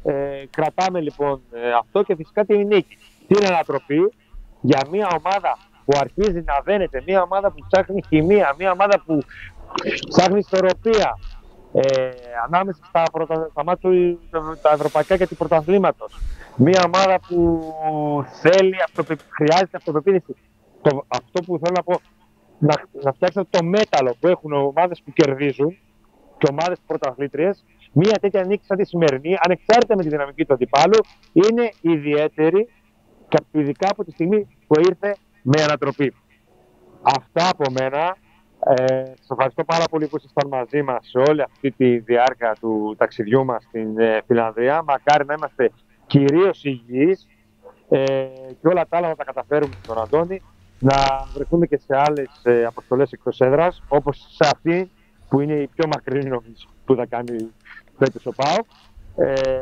Ε, 0.03 0.46
κρατάμε 0.50 1.00
λοιπόν 1.01 1.41
ε, 1.51 1.72
αυτό 1.72 2.03
και 2.03 2.15
φυσικά 2.15 2.46
την 2.46 2.67
νίκη. 2.67 2.98
Την 3.27 3.46
ανατροπή 3.46 4.13
για 4.62 4.79
μια 4.91 5.08
ομάδα 5.20 5.58
που 5.86 5.98
αρχίζει 6.00 6.43
να 6.46 6.60
δένεται, 6.63 7.03
μια 7.05 7.22
ομάδα 7.22 7.51
που 7.51 7.65
ψάχνει 7.70 8.03
χημεία, 8.08 8.55
μια 8.58 8.72
ομάδα 8.72 9.01
που 9.05 9.22
ψάχνει 10.10 10.39
ισορροπία 10.39 11.17
ε, 11.74 12.10
ανάμεσα 12.46 12.80
στα, 12.84 13.04
πρωτα... 13.12 13.48
στα 13.51 13.63
μάτια 13.63 13.90
τα 14.62 14.72
ευρωπαϊκά 14.74 15.18
και 15.18 15.28
του 15.28 15.36
πρωταθλήματος. 15.36 16.20
Μια 16.56 16.84
ομάδα 16.86 17.20
που 17.28 18.25
θέλει, 18.42 18.75
αυτοπε... 18.86 19.16
χρειάζεται 19.30 19.78
αυτοπεποίθηση. 19.78 20.36
Το... 20.82 21.06
Αυτό 21.08 21.42
που 21.42 21.60
θέλω 21.63 21.74
να 21.75 21.84
πω, 21.84 22.00
να, 22.60 22.75
να 23.04 23.12
φτιάξετε 23.12 23.48
το 23.50 23.63
μέταλλο 23.63 24.16
που 24.20 24.28
έχουν 24.28 24.54
ομάδες 24.54 25.01
που 25.06 25.12
κερδίζουν 25.13 25.78
και 26.38 26.48
ομάδες 26.50 26.78
πρωταθλήτριες 26.88 27.63
Μία 27.94 28.18
τέτοια 28.22 28.44
νίκη 28.44 28.66
σαν 28.66 28.78
τη 28.78 28.86
σημερινή, 28.86 29.38
ανεξάρτητα 29.40 29.96
με 29.96 30.04
τη 30.04 30.10
δυναμική 30.10 30.46
του 30.46 30.54
αντιπάλου, 30.54 30.98
είναι 31.32 31.72
ιδιαίτερη 31.82 32.68
και 33.28 33.38
ειδικά 33.51 33.88
από 33.90 34.04
τη 34.04 34.12
στιγμή 34.12 34.48
που 34.68 34.80
ήρθε 34.80 35.16
με 35.42 35.62
ανατροπή. 35.62 36.13
Αυτά 37.01 37.50
από 37.50 37.72
μένα. 37.72 38.18
Ε, 38.65 39.03
σας 39.06 39.30
ευχαριστώ 39.30 39.63
πάρα 39.63 39.84
πολύ 39.91 40.08
που 40.08 40.18
ήσασταν 40.18 40.48
μαζί 40.48 40.82
μας 40.82 41.08
σε 41.10 41.18
όλη 41.18 41.41
αυτή 41.41 41.72
τη 41.72 41.98
διάρκεια 41.98 42.56
του 42.60 42.96
ταξιδιού 42.98 43.46
μας 43.46 43.63
στην 43.63 44.00
ε, 44.00 44.22
Φιλανδία. 44.27 44.84
Μακάρι 44.84 45.25
να 45.25 45.34
είμαστε 45.34 45.72
κυρίως 46.08 46.63
υγιείς 46.63 47.27
ε, 47.89 48.27
και 48.62 48.68
όλα 48.68 48.86
τα 48.89 48.98
άλλα 48.98 49.08
να 49.08 49.15
τα 49.15 49.24
καταφέρουμε 49.24 49.74
στον 49.84 50.01
Αντώνη 50.01 50.41
να 50.80 50.96
βρεθούμε 51.34 51.65
και 51.65 51.77
σε 51.77 51.98
άλλες 51.98 52.41
ε, 52.44 52.65
αποστολές 52.65 53.12
εκτός 53.12 53.39
έδρας 53.39 53.84
όπως 53.88 54.27
σε 54.30 54.50
αυτή 54.53 54.91
που 55.30 55.39
είναι 55.39 55.53
η 55.53 55.68
πιο 55.68 55.88
μακρινή 55.88 56.30
νομίζω 56.30 56.68
που 56.86 56.96
θα 56.96 57.06
κάνει 57.06 57.51
φέτος 57.98 58.25
ο 58.25 58.32
ΠΑΟ. 58.32 58.58
Ε, 59.15 59.62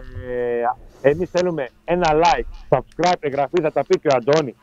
εμείς 1.02 1.30
θέλουμε 1.30 1.70
ένα 1.84 2.08
like, 2.14 2.78
subscribe, 2.78 3.20
εγγραφή, 3.20 3.62
θα 3.62 3.72
τα 3.72 3.86
πει 3.86 4.00
και 4.00 4.08
ο 4.08 4.16
Αντώνη 4.16 4.56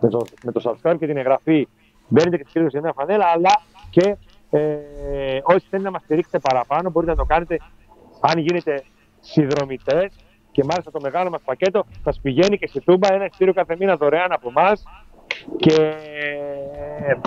με 0.00 0.08
το, 0.08 0.26
με 0.44 0.52
το 0.52 0.60
subscribe 0.64 0.96
και 0.98 1.06
την 1.06 1.16
εγγραφή 1.16 1.68
μπαίνετε 2.08 2.36
και 2.36 2.44
στηρίζετε 2.48 2.76
σε 2.76 2.82
μια 2.82 2.92
φανέλα, 2.92 3.26
αλλά 3.26 3.60
και 3.90 4.16
ε, 4.50 5.40
όσοι 5.42 5.66
θέλετε 5.70 5.88
να 5.88 5.90
μας 5.90 6.02
στηρίξετε 6.02 6.38
παραπάνω 6.38 6.90
μπορείτε 6.90 7.12
να 7.12 7.18
το 7.18 7.24
κάνετε 7.24 7.58
αν 8.20 8.38
γίνετε 8.38 8.84
συνδρομητές 9.20 10.12
και 10.50 10.64
μάλιστα 10.64 10.90
το 10.90 11.00
μεγάλο 11.00 11.30
μας 11.30 11.40
πακέτο 11.44 11.84
θα 12.02 12.14
πηγαίνει 12.22 12.58
και 12.58 12.66
στη 12.66 12.80
Τούμπα 12.80 13.12
ένα 13.12 13.24
ειστήριο 13.24 13.52
κάθε 13.52 13.76
μήνα 13.78 13.96
δωρεάν 13.96 14.32
από 14.32 14.48
εμάς 14.48 14.82
και 15.56 15.92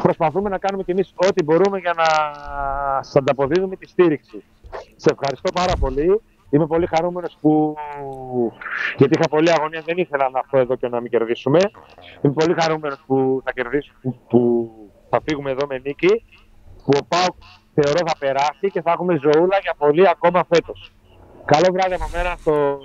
προσπαθούμε 0.02 0.50
να 0.50 0.58
κάνουμε 0.58 0.84
κι 0.84 0.92
εμείς 0.92 1.14
ό,τι 1.16 1.44
μπορούμε 1.44 1.80
για 1.80 1.94
να 1.96 2.06
σας 3.04 3.16
ανταποδίδουμε 3.16 3.76
τη 3.76 3.88
στήριξη. 3.88 4.44
Σε 4.96 5.10
ευχαριστώ 5.12 5.52
πάρα 5.52 5.74
πολύ. 5.80 6.22
Είμαι 6.50 6.68
πολύ 6.68 6.88
χαρούμενος 6.88 7.38
που. 7.42 7.76
Γιατί 8.98 9.18
είχα 9.18 9.28
πολλή 9.30 9.52
αγωνία, 9.52 9.82
δεν 9.86 9.98
ήθελα 9.98 10.30
να 10.30 10.40
έρθω 10.40 10.58
εδώ 10.58 10.76
και 10.76 10.88
να 10.88 11.02
μην 11.02 11.12
κερδίσουμε. 11.12 11.60
Είμαι 12.22 12.34
πολύ 12.34 12.56
χαρούμενος 12.60 13.04
που 13.06 13.42
θα 13.46 13.52
κερδίσουμε, 13.52 13.98
που, 14.02 14.20
που 14.30 14.72
θα 15.10 15.22
φύγουμε 15.26 15.52
εδώ 15.52 15.66
με 15.70 15.82
νίκη. 15.84 16.24
Που 16.86 16.92
ο 17.02 17.06
Πάουκ 17.08 17.36
θεωρώ 17.74 18.00
θα 18.08 18.18
περάσει 18.20 18.72
και 18.72 18.82
θα 18.82 18.92
έχουμε 18.92 19.20
ζωούλα 19.22 19.58
για 19.62 19.74
πολύ 19.78 20.10
ακόμα 20.10 20.46
φέτος. 20.54 20.92
Καλό 21.46 21.68
βράδυ 21.72 21.94
από 21.94 22.10
μένα 22.14 22.36
στο, 22.40 22.78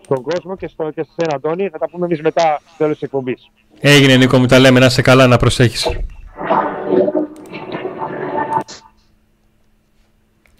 στον 0.00 0.22
κόσμο 0.22 0.56
και, 0.56 0.68
στο, 0.68 0.90
και 0.90 1.02
σε 1.02 1.14
ένα 1.16 1.34
Αντώνη. 1.34 1.68
Θα 1.68 1.78
τα 1.78 1.90
πούμε 1.90 2.06
εμείς 2.06 2.20
μετά 2.22 2.60
στο 2.64 2.74
τέλος 2.76 2.92
της 2.92 3.02
εκπομπής. 3.02 3.50
Έγινε 3.80 4.16
Νίκο 4.16 4.38
μου, 4.38 4.46
τα 4.46 4.58
λέμε 4.58 4.80
να 4.80 4.88
σε 4.88 5.02
καλά 5.02 5.26
να 5.26 5.36
προσέχεις. 5.36 5.98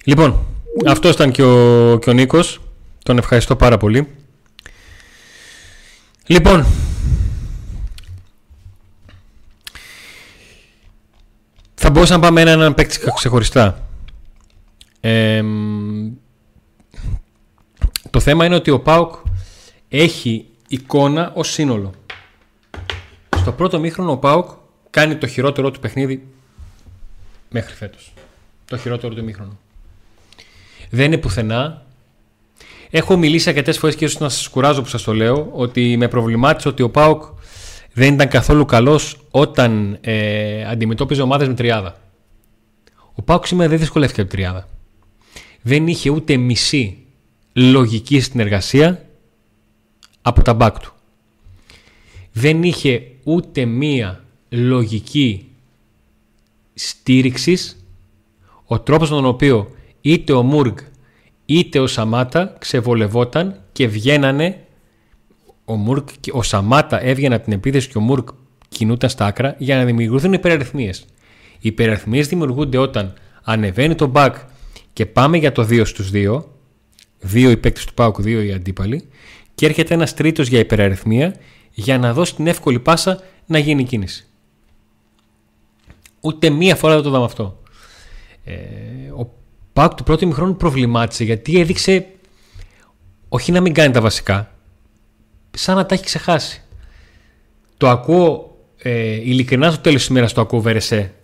Λοιπόν, 0.05 0.47
αυτός 0.87 1.15
ήταν 1.15 1.31
και 1.31 1.43
ο, 1.43 1.99
και 1.99 2.11
ο 2.11 2.13
Νίκος. 2.13 2.61
Τον 3.05 3.19
ευχαριστώ 3.19 3.57
πάρα 3.57 3.77
πολύ. 3.77 4.09
Λοιπόν, 6.27 6.67
θα 11.75 11.91
μπορούσα 11.91 12.15
να 12.15 12.21
πάμε 12.21 12.41
έναν, 12.41 12.61
έναν 12.61 12.75
παίκτη 12.75 12.99
ξεχωριστά. 13.15 13.87
το 18.11 18.21
θέμα 18.21 18.45
είναι 18.45 18.55
ότι 18.55 18.71
ο 18.71 18.81
ΠΑΟΚ 18.81 19.15
έχει 19.89 20.47
εικόνα 20.69 21.33
ως 21.35 21.53
σύνολο. 21.53 21.93
Στο 23.37 23.53
πρώτο 23.53 23.79
μήχρονο 23.79 24.11
ο 24.11 24.17
ΠΑΟΚ 24.17 24.51
κάνει 24.91 25.17
το 25.17 25.27
χειρότερο 25.27 25.71
του 25.71 25.81
παιχνίδι 25.81 26.27
μέχρι 27.51 27.75
φέτος. 27.75 28.13
Το 28.65 28.77
χειρότερο 28.77 29.15
του 29.15 29.25
μήχρονο 29.25 29.59
δεν 30.95 31.07
είναι 31.07 31.19
πουθενά. 31.19 31.83
Έχω 32.91 33.17
μιλήσει 33.17 33.49
αρκετές 33.49 33.79
φορές 33.79 33.97
και 33.97 34.05
ίσως 34.05 34.21
να 34.21 34.29
σας 34.29 34.49
κουράζω 34.49 34.83
που 34.83 34.89
σας 34.89 35.03
το 35.03 35.15
λέω 35.15 35.51
ότι 35.53 35.97
με 35.97 36.09
προβλημάτισε 36.09 36.69
ότι 36.69 36.83
ο 36.83 36.91
Πάοκ 36.91 37.23
δεν 37.93 38.15
ήταν 38.15 38.29
καθόλου 38.29 38.65
καλός 38.65 39.17
όταν 39.31 39.99
ε, 40.01 40.65
αντιμετώπιζε 40.65 41.23
ομάδες 41.23 41.49
με 41.49 41.55
τριάδα. 41.55 41.97
Ο 43.15 43.23
Πάοκ 43.23 43.47
σήμερα 43.47 43.69
δεν 43.69 43.79
δυσκολεύτηκε 43.79 44.21
από 44.21 44.31
τριάδα. 44.31 44.69
Δεν 45.63 45.87
είχε 45.89 46.11
ούτε 46.11 46.37
μισή 46.37 46.99
λογική 47.53 48.21
στην 48.21 48.41
εργασία 48.41 49.05
από 50.23 50.43
τα 50.43 50.55
μπακ 50.55 50.79
του. 50.79 50.93
Δεν 52.33 52.63
είχε 52.63 53.03
ούτε 53.25 53.65
μία 53.65 54.25
λογική 54.49 55.49
στήριξης 56.75 57.85
ο 58.65 58.81
τρόπος 58.81 59.09
τον 59.09 59.25
οποίο 59.25 59.71
είτε 60.03 60.33
ο 60.33 60.43
Μούργκ 60.43 60.77
είτε 61.47 61.79
ο 61.79 61.87
Σαμάτα 61.87 62.57
ξεβολευόταν 62.59 63.61
και 63.73 63.87
βγαίνανε 63.87 64.67
ο, 65.65 65.75
Μουρκ, 65.75 66.09
ο 66.33 66.43
Σαμάτα 66.43 67.03
έβγαινε 67.03 67.35
από 67.35 67.45
την 67.45 67.53
επίθεση 67.53 67.89
και 67.89 67.99
ο 67.99 68.01
Μουρκ 68.01 68.29
κινούταν 68.69 69.11
στα 69.11 69.27
άκρα 69.27 69.55
για 69.59 69.77
να 69.77 69.85
δημιουργηθούν 69.85 70.33
υπεραριθμίες. 70.33 71.01
Οι 71.55 71.69
υπεραριθμίες 71.69 72.29
δημιουργούνται 72.29 72.79
όταν 72.79 73.15
ανεβαίνει 73.43 73.95
το 73.95 74.13
back 74.15 74.33
και 74.93 75.07
πάμε 75.07 75.37
για 75.37 75.53
το 75.53 75.63
2 75.63 75.83
στους 75.87 76.11
2, 76.13 76.43
δύο 77.21 77.51
οι 77.51 77.57
παίκτες 77.57 77.85
του 77.85 77.95
ΠΑΟΚ, 77.95 78.21
δύο 78.21 78.43
οι 78.43 78.53
αντίπαλοι 78.53 79.09
και 79.55 79.67
έρχεται 79.67 79.95
ένας 79.95 80.15
τρίτος 80.15 80.49
για 80.49 80.59
υπεραριθμία 80.59 81.35
για 81.71 81.99
να 81.99 82.13
δώσει 82.13 82.35
την 82.35 82.47
εύκολη 82.47 82.79
πάσα 82.79 83.21
να 83.47 83.59
γίνει 83.59 83.85
κίνηση. 83.85 84.27
Ούτε 86.21 86.51
μία 86.51 86.77
φορά 86.77 86.95
δεν 86.95 87.03
το 87.03 87.09
είδαμε 87.09 87.25
αυτό. 87.25 87.63
Ε, 88.45 88.55
ο 89.17 89.42
Πάοκ 89.73 89.95
του 89.95 90.03
πρώτου 90.03 90.25
ημιχρόνου 90.25 90.57
προβλημάτισε 90.57 91.25
γιατί 91.25 91.61
έδειξε 91.61 92.07
όχι 93.29 93.53
να 93.53 93.61
μην 93.61 93.73
κάνει 93.73 93.93
τα 93.93 94.01
βασικά, 94.01 94.55
σαν 95.51 95.77
να 95.77 95.87
τα 95.87 95.95
έχει 95.95 96.05
ξεχάσει. 96.05 96.63
Το 97.77 97.89
ακούω, 97.89 98.57
ε, 98.77 99.15
ειλικρινά 99.15 99.71
στο 99.71 99.81
τέλος 99.81 100.01
της 100.01 100.09
ημέρας 100.09 100.33
το 100.33 100.41
ακούω 100.41 100.61
Βερεσέ 100.61 101.15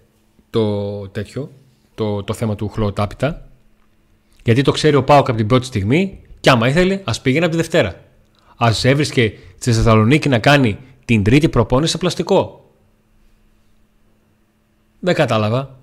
το 0.50 1.08
τέτοιο, 1.08 1.50
το, 1.94 2.22
το 2.22 2.34
θέμα 2.34 2.54
του 2.54 2.68
χλωτάπιτα, 2.68 3.48
γιατί 4.44 4.62
το 4.62 4.72
ξέρει 4.72 4.96
ο 4.96 5.04
Πάοκ 5.04 5.28
από 5.28 5.38
την 5.38 5.46
πρώτη 5.46 5.66
στιγμή 5.66 6.20
και 6.40 6.50
άμα 6.50 6.68
ήθελε 6.68 7.00
ας 7.04 7.20
πήγαινε 7.20 7.44
από 7.44 7.54
τη 7.54 7.60
Δευτέρα. 7.60 8.02
Ας 8.56 8.84
έβρισκε 8.84 9.32
στη 9.58 9.72
Θεσσαλονίκη 9.72 10.28
να 10.28 10.38
κάνει 10.38 10.78
την 11.04 11.22
τρίτη 11.22 11.48
προπόνηση 11.48 11.92
σε 11.92 11.98
πλαστικό. 11.98 12.70
Δεν 15.00 15.14
κατάλαβα. 15.14 15.78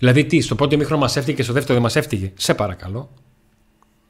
Δηλαδή, 0.00 0.24
τι, 0.24 0.40
στο 0.40 0.54
πρώτο 0.54 0.74
ημίχρονο 0.74 1.00
μας 1.00 1.16
έφτυγε 1.16 1.36
και 1.36 1.42
στο 1.42 1.52
δεύτερο 1.52 1.74
δεν 1.74 1.82
μας 1.82 1.96
έφτυγε. 1.96 2.32
Σε 2.34 2.54
παρακαλώ. 2.54 3.10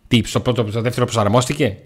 Τι, 0.09 0.20
στο 0.25 0.40
πρώτο, 0.40 0.66
στο 0.70 0.80
δεύτερο 0.80 1.06
προσαρμόστηκε; 1.06 1.76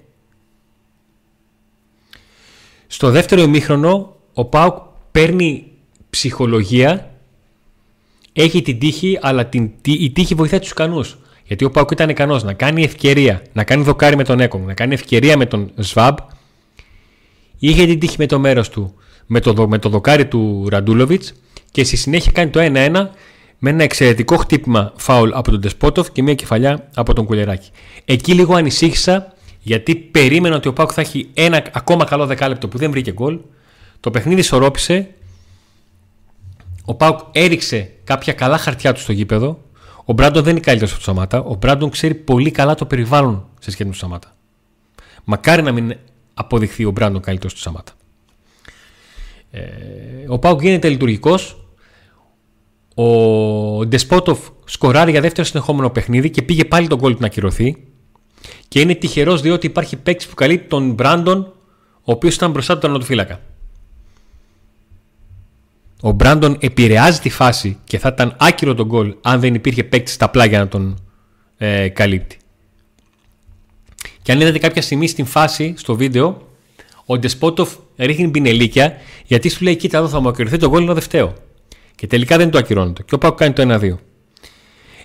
Στο 2.86 3.10
δεύτερο 3.10 3.42
ημίχρονο 3.42 4.16
ο 4.34 4.44
Πάουκ 4.44 4.76
παίρνει 5.10 5.72
ψυχολογία, 6.10 7.14
έχει 8.32 8.62
την 8.62 8.78
τύχη, 8.78 9.18
αλλά 9.22 9.46
την, 9.46 9.70
η 9.82 10.10
τύχη 10.10 10.34
βοηθάει 10.34 10.60
τους 10.60 10.70
ικανούς. 10.70 11.18
Γιατί 11.44 11.64
ο 11.64 11.70
Πάουκ 11.70 11.90
ήταν 11.90 12.08
ικανός 12.08 12.42
να 12.42 12.52
κάνει 12.52 12.82
ευκαιρία, 12.82 13.42
να 13.52 13.64
κάνει 13.64 13.82
δοκάρι 13.82 14.16
με 14.16 14.24
τον 14.24 14.40
Έκομ, 14.40 14.64
να 14.64 14.74
κάνει 14.74 14.94
ευκαιρία 14.94 15.36
με 15.36 15.46
τον 15.46 15.72
Σβάμπ. 15.76 16.16
Είχε 17.58 17.86
την 17.86 17.98
τύχη 17.98 18.16
με 18.18 18.26
το 18.26 18.38
μέρος 18.38 18.68
του, 18.68 18.94
με 19.26 19.40
το, 19.40 19.68
με 19.68 19.78
το 19.78 19.88
δοκάρι 19.88 20.26
του 20.26 20.68
Ραντούλοβιτς 20.68 21.32
και 21.70 21.84
στη 21.84 21.96
συνέχεια 21.96 22.32
κάνει 22.32 22.50
το 22.50 22.60
1-1 22.62 23.08
με 23.64 23.70
ένα 23.70 23.82
εξαιρετικό 23.82 24.36
χτύπημα 24.36 24.92
φάουλ 24.96 25.30
από 25.32 25.50
τον 25.50 25.60
Τεσπότοφ 25.60 26.10
και 26.12 26.22
μια 26.22 26.34
κεφαλιά 26.34 26.88
από 26.94 27.12
τον 27.12 27.24
Κουλεράκη. 27.24 27.70
Εκεί 28.04 28.34
λίγο 28.34 28.54
ανησύχησα 28.54 29.32
γιατί 29.60 29.94
περίμενα 29.94 30.56
ότι 30.56 30.68
ο 30.68 30.72
Πάουκ 30.72 30.90
θα 30.94 31.00
έχει 31.00 31.30
ένα 31.34 31.62
ακόμα 31.72 32.04
καλό 32.04 32.26
δεκάλεπτο 32.26 32.68
που 32.68 32.78
δεν 32.78 32.90
βρήκε 32.90 33.12
γκολ. 33.12 33.38
Το 34.00 34.10
παιχνίδι 34.10 34.40
ισορρόπησε 34.40 35.08
ο 36.84 36.94
Πάουκ 36.94 37.18
έριξε 37.32 37.90
κάποια 38.04 38.32
καλά 38.32 38.58
χαρτιά 38.58 38.92
του 38.92 39.00
στο 39.00 39.12
γήπεδο. 39.12 39.62
Ο 40.04 40.12
Μπράντον 40.12 40.42
δεν 40.42 40.52
είναι 40.52 40.60
καλύτερος 40.60 40.92
από 40.92 41.00
του 41.00 41.06
Σαμάτα. 41.06 41.38
Ο 41.38 41.54
Μπράντον 41.54 41.90
ξέρει 41.90 42.14
πολύ 42.14 42.50
καλά 42.50 42.74
το 42.74 42.84
περιβάλλον 42.84 43.46
σε 43.60 43.70
σχέση 43.70 43.84
με 43.84 43.90
του 43.90 43.98
Σαμάτα. 43.98 44.36
Μακάρι 45.24 45.62
να 45.62 45.72
μην 45.72 45.96
αποδειχθεί 46.34 46.84
ο 46.84 46.90
Μπράντον 46.90 47.20
καλύτερος 47.20 47.54
του 47.54 47.60
Σαμάτα. 47.60 47.92
Ε, 49.50 49.60
ο 50.26 50.38
Πάουκ 50.38 50.62
γίνεται 50.62 50.88
λειτουργικός. 50.88 51.58
Ο 52.94 53.86
Ντεσπότοφ 53.86 54.38
σκοράρει 54.64 55.10
για 55.10 55.20
δεύτερο 55.20 55.46
συνεχόμενο 55.46 55.90
παιχνίδι 55.90 56.30
και 56.30 56.42
πήγε 56.42 56.64
πάλι 56.64 56.86
τον 56.86 56.98
κόλλη 56.98 57.14
του 57.14 57.20
να 57.20 57.26
ακυρωθεί. 57.26 57.76
Και 58.68 58.80
είναι 58.80 58.94
τυχερός 58.94 59.40
διότι 59.40 59.66
υπάρχει 59.66 59.96
παίκτης 59.96 60.26
που 60.26 60.34
καλεί 60.34 60.58
τον 60.58 60.92
Μπράντον, 60.92 61.52
ο 61.94 62.12
οποίος 62.12 62.34
ήταν 62.34 62.50
μπροστά 62.50 62.74
του 62.74 62.80
τερματοφύλακα. 62.80 63.40
Ο 66.00 66.10
Μπράντον 66.10 66.56
επηρεάζει 66.60 67.20
τη 67.20 67.30
φάση 67.30 67.78
και 67.84 67.98
θα 67.98 68.10
ήταν 68.14 68.36
άκυρο 68.38 68.74
τον 68.74 68.86
γκολ 68.86 69.14
αν 69.22 69.40
δεν 69.40 69.54
υπήρχε 69.54 69.84
παίκτης 69.84 70.14
στα 70.14 70.30
πλάγια 70.30 70.58
να 70.58 70.68
τον 70.68 70.98
ε, 71.56 71.88
καλύπτει. 71.88 72.36
Και 74.22 74.32
αν 74.32 74.40
είδατε 74.40 74.58
κάποια 74.58 74.82
στιγμή 74.82 75.06
στην 75.06 75.24
φάση, 75.24 75.74
στο 75.76 75.96
βίντεο, 75.96 76.48
ο 77.06 77.18
Ντεσπότοφ 77.18 77.74
ρίχνει 77.96 78.28
πινελίκια 78.28 78.96
γιατί 79.26 79.48
σου 79.48 79.64
λέει: 79.64 79.76
Κοίτα, 79.76 79.98
εδώ 79.98 80.08
θα 80.08 80.20
μου 80.20 80.28
ακυρωθεί 80.28 80.56
το 80.56 80.68
γκολ, 80.68 80.82
είναι 80.82 80.92
δεύτερο. 80.92 81.34
Και 82.04 82.10
τελικά 82.10 82.36
δεν 82.36 82.50
το 82.50 82.58
ακυρώνεται. 82.58 83.02
Και 83.02 83.14
ο 83.14 83.18
Πάουκ 83.18 83.36
κάνει 83.36 83.52
το 83.52 83.62
1-2. 83.62 83.96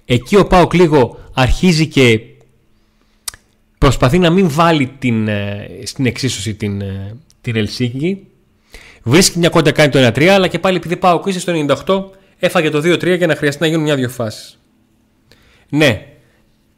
Εκεί 0.06 0.36
ο 0.36 0.48
Πάουκ 0.48 0.74
λίγο 0.74 1.20
αρχίζει 1.34 1.88
και 1.88 2.20
προσπαθεί 3.78 4.20
να 4.20 4.30
μην 4.30 4.50
βάλει 4.50 4.88
την, 5.00 5.28
ε, 5.28 5.70
στην 5.84 6.06
εξίσωση 6.06 6.54
την, 6.54 6.82
ε, 6.82 7.18
την 7.42 7.56
Ελσίνκη. 7.56 8.28
Βρίσκει 9.04 9.40
μια 9.40 9.50
κόντα 9.50 9.72
κάνει 9.72 9.92
το 9.92 10.00
1-3, 10.00 10.28
αλλά 10.28 10.48
και 10.48 10.60
πάλι 10.60 10.78
επειδή 10.78 10.98
πάω 10.98 11.22
είσαι 11.26 11.40
στο 11.40 11.54
98, 11.86 12.10
έφαγε 12.40 12.70
το 12.70 12.82
2-3 12.82 13.18
για 13.18 13.28
να 13.28 13.36
χρειαστεί 13.36 13.62
να 13.62 13.68
γίνουν 13.68 13.84
μια-δυο 13.84 14.10
φάσεις. 14.10 14.60
Ναι, 15.70 16.06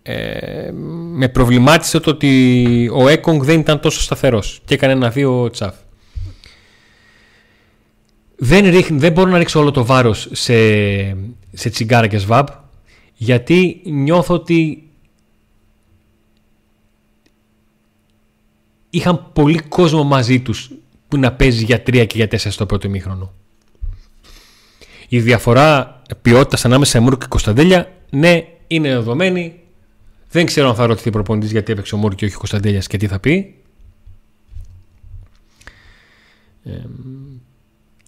ε, 0.02 0.72
με 1.14 1.30
προβλημάτισε 1.30 2.00
το 2.00 2.10
ότι 2.10 2.92
ο 2.94 3.08
Έκογκ 3.08 3.44
δεν 3.44 3.60
ήταν 3.60 3.80
τόσο 3.80 4.02
σταθερός 4.02 4.62
και 4.66 4.74
έκανε 4.74 4.94
ένα-δύο 4.94 5.50
τσαφ. 5.50 5.76
Δεν, 8.44 8.70
ρίχνει, 8.70 8.98
δεν 8.98 9.12
μπορώ 9.12 9.30
να 9.30 9.38
ρίξω 9.38 9.60
όλο 9.60 9.72
το 9.72 9.86
βάρος 9.86 10.30
σε, 10.32 10.54
σε 11.54 11.70
τσιγκάρα 11.70 12.08
και 12.08 12.18
σβάμπ 12.18 12.48
γιατί 13.14 13.82
νιώθω 13.86 14.34
ότι 14.34 14.90
είχαν 18.90 19.32
πολύ 19.34 19.60
κόσμο 19.60 20.04
μαζί 20.04 20.40
τους 20.40 20.72
που 21.08 21.18
να 21.18 21.32
παίζει 21.34 21.64
για 21.64 21.78
3 21.78 22.08
και 22.08 22.18
για 22.18 22.26
4 22.26 22.38
στο 22.38 22.66
πρώτο 22.66 22.88
ημίχρονο. 22.88 23.34
Η 25.08 25.20
διαφορά 25.20 26.02
ποιότητας 26.22 26.66
ανάμεσα 26.66 26.92
σε 26.92 27.00
Μούρκ 27.00 27.22
και 27.22 27.28
Κωνσταντέλια, 27.30 27.92
ναι, 28.10 28.48
είναι 28.68 28.90
δεδομένη. 28.90 29.60
Δεν 30.30 30.46
ξέρω 30.46 30.70
αν 30.70 30.76
θα 30.76 30.86
ρωτηθεί 30.86 31.10
προπονητής 31.10 31.52
γιατί 31.52 31.72
έπαιξε 31.72 31.96
ο 31.96 31.98
Μούρκ 31.98 32.16
και 32.16 32.26
όχι 32.26 32.36
ο 32.36 32.38
Κωνσταντέλιας 32.38 32.88
και 32.88 32.98
τι 32.98 33.08
θα 33.08 33.20
πει. 33.20 33.56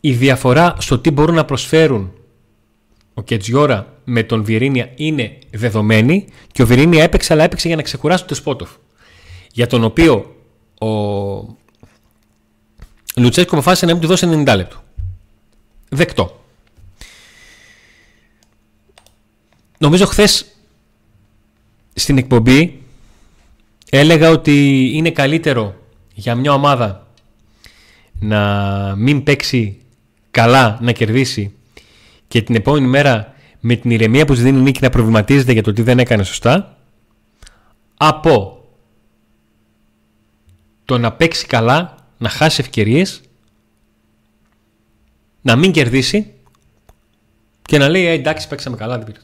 Η 0.05 0.13
διαφορά 0.13 0.75
στο 0.79 1.00
τι 1.00 1.12
μπορούν 1.12 1.36
να 1.36 1.45
προσφέρουν 1.45 2.12
ο 3.13 3.22
Κετζιόρα 3.22 3.93
με 4.03 4.24
τον 4.24 4.43
Βιερίνια 4.43 4.91
είναι 4.95 5.38
δεδομένη 5.51 6.27
και 6.51 6.62
ο 6.62 6.65
Βιερίνια 6.65 7.03
έπαιξε 7.03 7.33
αλλά 7.33 7.43
έπαιξε 7.43 7.67
για 7.67 7.75
να 7.75 7.82
ξεκουράσει 7.82 8.25
τον 8.25 8.38
Σπότοφ 8.38 8.69
για 9.51 9.67
τον 9.67 9.84
οποίο 9.84 10.36
ο 10.80 10.88
Λουτσέσκο 13.15 13.56
αποφάσισε 13.56 13.86
να 13.86 13.91
μην 13.91 14.01
του 14.01 14.08
δώσει 14.08 14.28
90 14.30 14.54
λεπτό. 14.56 14.84
Δεκτό. 15.89 16.43
Νομίζω 19.78 20.06
χθες 20.06 20.45
στην 21.93 22.17
εκπομπή 22.17 22.82
έλεγα 23.89 24.30
ότι 24.30 24.89
είναι 24.93 25.12
καλύτερο 25.12 25.75
για 26.13 26.36
μια 26.36 26.54
ομάδα 26.54 27.08
να 28.19 28.95
μην 28.97 29.23
παίξει 29.23 29.78
καλά, 30.34 30.78
να 30.82 30.91
κερδίσει 30.91 31.56
και 32.28 32.41
την 32.41 32.56
επόμενη 32.56 32.88
μέρα 32.88 33.34
με 33.60 33.76
την 33.76 33.91
ηρεμία 33.91 34.26
που 34.26 34.36
δίνει 34.36 34.62
νίκη 34.62 34.80
να 34.82 34.89
προβληματίζεται 34.89 35.52
για 35.52 35.63
το 35.63 35.74
τι 35.74 35.82
δεν 35.82 36.00
έκανε 36.00 36.24
σωστά 36.24 36.78
από 37.98 38.63
το 40.86 40.98
να 40.98 41.13
παίξει 41.13 41.46
καλά 41.46 41.96
να 42.17 42.30
χάσει 42.30 42.62
ευκαιρίες, 42.62 43.22
να 45.41 45.56
μην 45.56 45.72
κερδίσει 45.72 46.34
και 47.62 47.78
να 47.78 47.89
λέει 47.89 48.06
«Ε, 48.06 48.12
εντάξει 48.12 48.48
παίξαμε 48.48 48.76
καλά, 48.76 48.98
δεν 48.98 49.06
πήρε. 49.06 49.19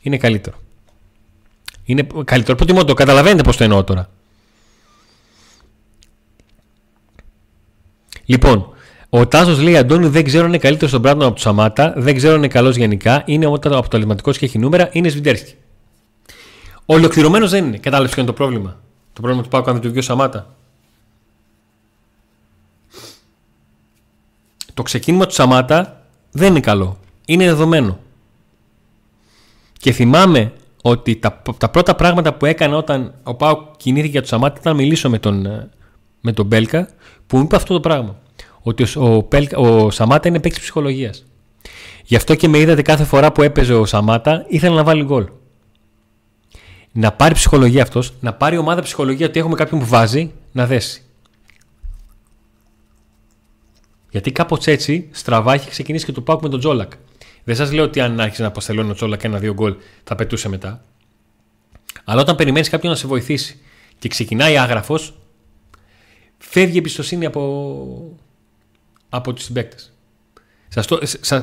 Είναι 0.00 0.16
καλύτερο. 0.16 0.60
Είναι 1.84 2.06
καλύτερο. 2.24 2.56
Προτιμώ 2.56 2.84
το 2.84 2.94
καταλαβαίνετε 2.94 3.42
πώς 3.42 3.56
το 3.56 3.64
εννοώ 3.64 3.84
τώρα. 3.84 4.10
Λοιπόν, 8.24 8.69
ο 9.10 9.26
Τάσος 9.26 9.60
λέει: 9.60 9.76
Αντώνη, 9.76 10.06
δεν 10.06 10.24
ξέρω 10.24 10.42
αν 10.42 10.48
είναι 10.48 10.58
καλύτερος 10.58 10.90
στον 10.90 11.00
Μπράντον 11.00 11.22
από 11.22 11.34
τους 11.34 11.42
Σαμάτα, 11.42 11.94
δεν 11.96 12.16
ξέρω 12.16 12.32
αν 12.32 12.38
είναι 12.38 12.48
καλός 12.48 12.76
γενικά, 12.76 13.22
είναι 13.26 13.46
όταν 13.46 13.72
αποτελεσματικό 13.72 14.30
και 14.30 14.44
έχει 14.44 14.58
νούμερα, 14.58 14.88
είναι 14.92 15.08
Σβιντέρσκι. 15.08 15.54
Ολοκληρωμένος 16.84 17.50
δεν 17.50 17.64
είναι. 17.64 17.78
Κατάλαβες 17.78 18.12
ποιο 18.12 18.22
είναι 18.22 18.30
το 18.30 18.36
πρόβλημα; 18.36 18.80
Το 19.12 19.20
πρόβλημα 19.20 19.42
του 19.42 19.48
Πάου 19.48 19.64
αν 19.66 19.72
δεν 19.72 19.82
του 19.82 19.88
βγει 19.88 19.98
ο 19.98 20.02
Σαμάτα. 20.02 20.54
το 24.80 24.86
ξεκίνημα 24.86 25.26
του 25.26 25.34
Σαμάτα 25.34 26.02
δεν 26.30 26.50
είναι 26.50 26.60
καλό. 26.60 26.98
Είναι 27.24 27.44
δεδομένο. 27.44 27.98
Και 29.72 29.92
θυμάμαι 29.92 30.52
ότι 30.82 31.16
τα, 31.16 31.42
τα 31.58 31.68
πρώτα 31.70 31.94
πράγματα 31.94 32.34
που 32.34 32.46
έκανα 32.46 32.76
όταν 32.76 33.14
ο 33.22 33.34
Πάο 33.34 33.66
κινήθηκε 33.76 34.10
για 34.10 34.22
του 34.22 34.26
Σαμάτα 34.26 34.56
ήταν 34.60 34.76
να 34.76 34.82
μιλήσω 34.82 35.10
με 35.10 35.18
τον, 35.18 35.46
ε, 35.46 35.68
με 36.20 36.32
τον 36.32 36.46
Μπέλκα 36.46 36.88
που 37.26 37.36
μου 37.36 37.42
είπε 37.42 37.56
αυτό 37.56 37.74
το 37.74 37.80
πράγμα. 37.80 38.16
Ότι 38.62 38.82
ο, 38.82 39.26
ο, 39.56 39.66
ο 39.66 39.90
Σαμάτα 39.90 40.28
είναι 40.28 40.40
παίκτης 40.40 40.60
ψυχολογίας. 40.60 41.24
Γι' 42.04 42.16
αυτό 42.16 42.34
και 42.34 42.48
με 42.48 42.58
είδατε 42.58 42.82
κάθε 42.82 43.04
φορά 43.04 43.32
που 43.32 43.42
έπαιζε 43.42 43.74
ο 43.74 43.86
Σαμάτα 43.86 44.44
ήθελα 44.48 44.74
να 44.74 44.84
βάλει 44.84 45.04
γκολ. 45.04 45.28
Να 46.92 47.12
πάρει 47.12 47.34
ψυχολογία 47.34 47.82
αυτός, 47.82 48.12
να 48.20 48.34
πάρει 48.34 48.56
ομάδα 48.56 48.82
ψυχολογία 48.82 49.26
ότι 49.26 49.38
έχουμε 49.38 49.54
κάποιον 49.54 49.80
που 49.80 49.86
βάζει 49.86 50.32
να 50.52 50.66
δέσει. 50.66 51.02
Γιατί 54.10 54.32
κάπως 54.32 54.66
έτσι 54.66 55.08
στραβά 55.10 55.54
έχει 55.54 55.70
ξεκινήσει 55.70 56.04
και 56.04 56.12
το 56.12 56.20
Πάουκ 56.20 56.42
με 56.42 56.48
τον 56.48 56.58
Τζόλακ. 56.58 56.92
Δεν 57.44 57.56
σας 57.56 57.72
λέω 57.72 57.84
ότι 57.84 58.00
αν 58.00 58.20
άρχισε 58.20 58.42
να 58.42 58.48
αποστελώνει 58.48 58.90
ο 58.90 58.94
Τζόλακ 58.94 59.24
ένα-δύο 59.24 59.52
γκολ 59.52 59.76
θα 60.04 60.14
πετούσε 60.14 60.48
μετά. 60.48 60.84
Αλλά 62.04 62.20
όταν 62.20 62.36
περιμένεις 62.36 62.68
κάποιον 62.68 62.92
να 62.92 62.98
σε 62.98 63.06
βοηθήσει 63.06 63.60
και 63.98 64.08
ξεκινάει 64.08 64.56
άγραφος, 64.56 65.14
φεύγει 66.38 66.74
η 66.74 66.78
εμπιστοσύνη 66.78 67.26
από, 67.26 68.18
από 69.10 69.32
τους 69.32 69.44
συμπαίκτες. 69.44 69.92
Σας 70.72 70.86
το, 70.86 71.00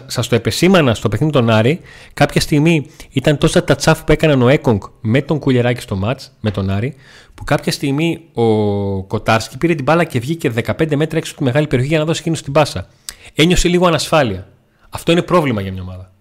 σας, 0.07 0.27
το 0.27 0.35
επεσήμανα 0.35 0.93
στο 0.93 1.09
παιχνίδι 1.09 1.33
τον 1.33 1.49
Άρη. 1.49 1.81
Κάποια 2.13 2.41
στιγμή 2.41 2.89
ήταν 3.11 3.37
τόσα 3.37 3.63
τα 3.63 3.75
τσάφ 3.75 4.03
που 4.03 4.11
έκαναν 4.11 4.41
ο 4.41 4.47
Έκογκ 4.47 4.81
με 5.01 5.21
τον 5.21 5.39
Κουλιεράκη 5.39 5.81
στο 5.81 5.95
μάτς, 5.95 6.31
με 6.39 6.51
τον 6.51 6.69
Άρη, 6.69 6.95
που 7.33 7.43
κάποια 7.43 7.71
στιγμή 7.71 8.21
ο 8.33 9.03
Κοτάρσκι 9.03 9.57
πήρε 9.57 9.75
την 9.75 9.83
μπάλα 9.83 10.03
και 10.03 10.19
βγήκε 10.19 10.53
15 10.55 10.95
μέτρα 10.95 11.17
έξω 11.17 11.31
από 11.31 11.39
τη 11.39 11.43
μεγάλη 11.43 11.67
περιοχή 11.67 11.89
για 11.89 11.99
να 11.99 12.05
δώσει 12.05 12.19
εκείνο 12.19 12.35
την 12.35 12.53
πάσα. 12.53 12.87
Ένιωσε 13.33 13.67
λίγο 13.67 13.87
ανασφάλεια. 13.87 14.47
Αυτό 14.89 15.11
είναι 15.11 15.21
πρόβλημα 15.21 15.61
για 15.61 15.71
μια 15.71 15.81
ομάδα. 15.81 16.11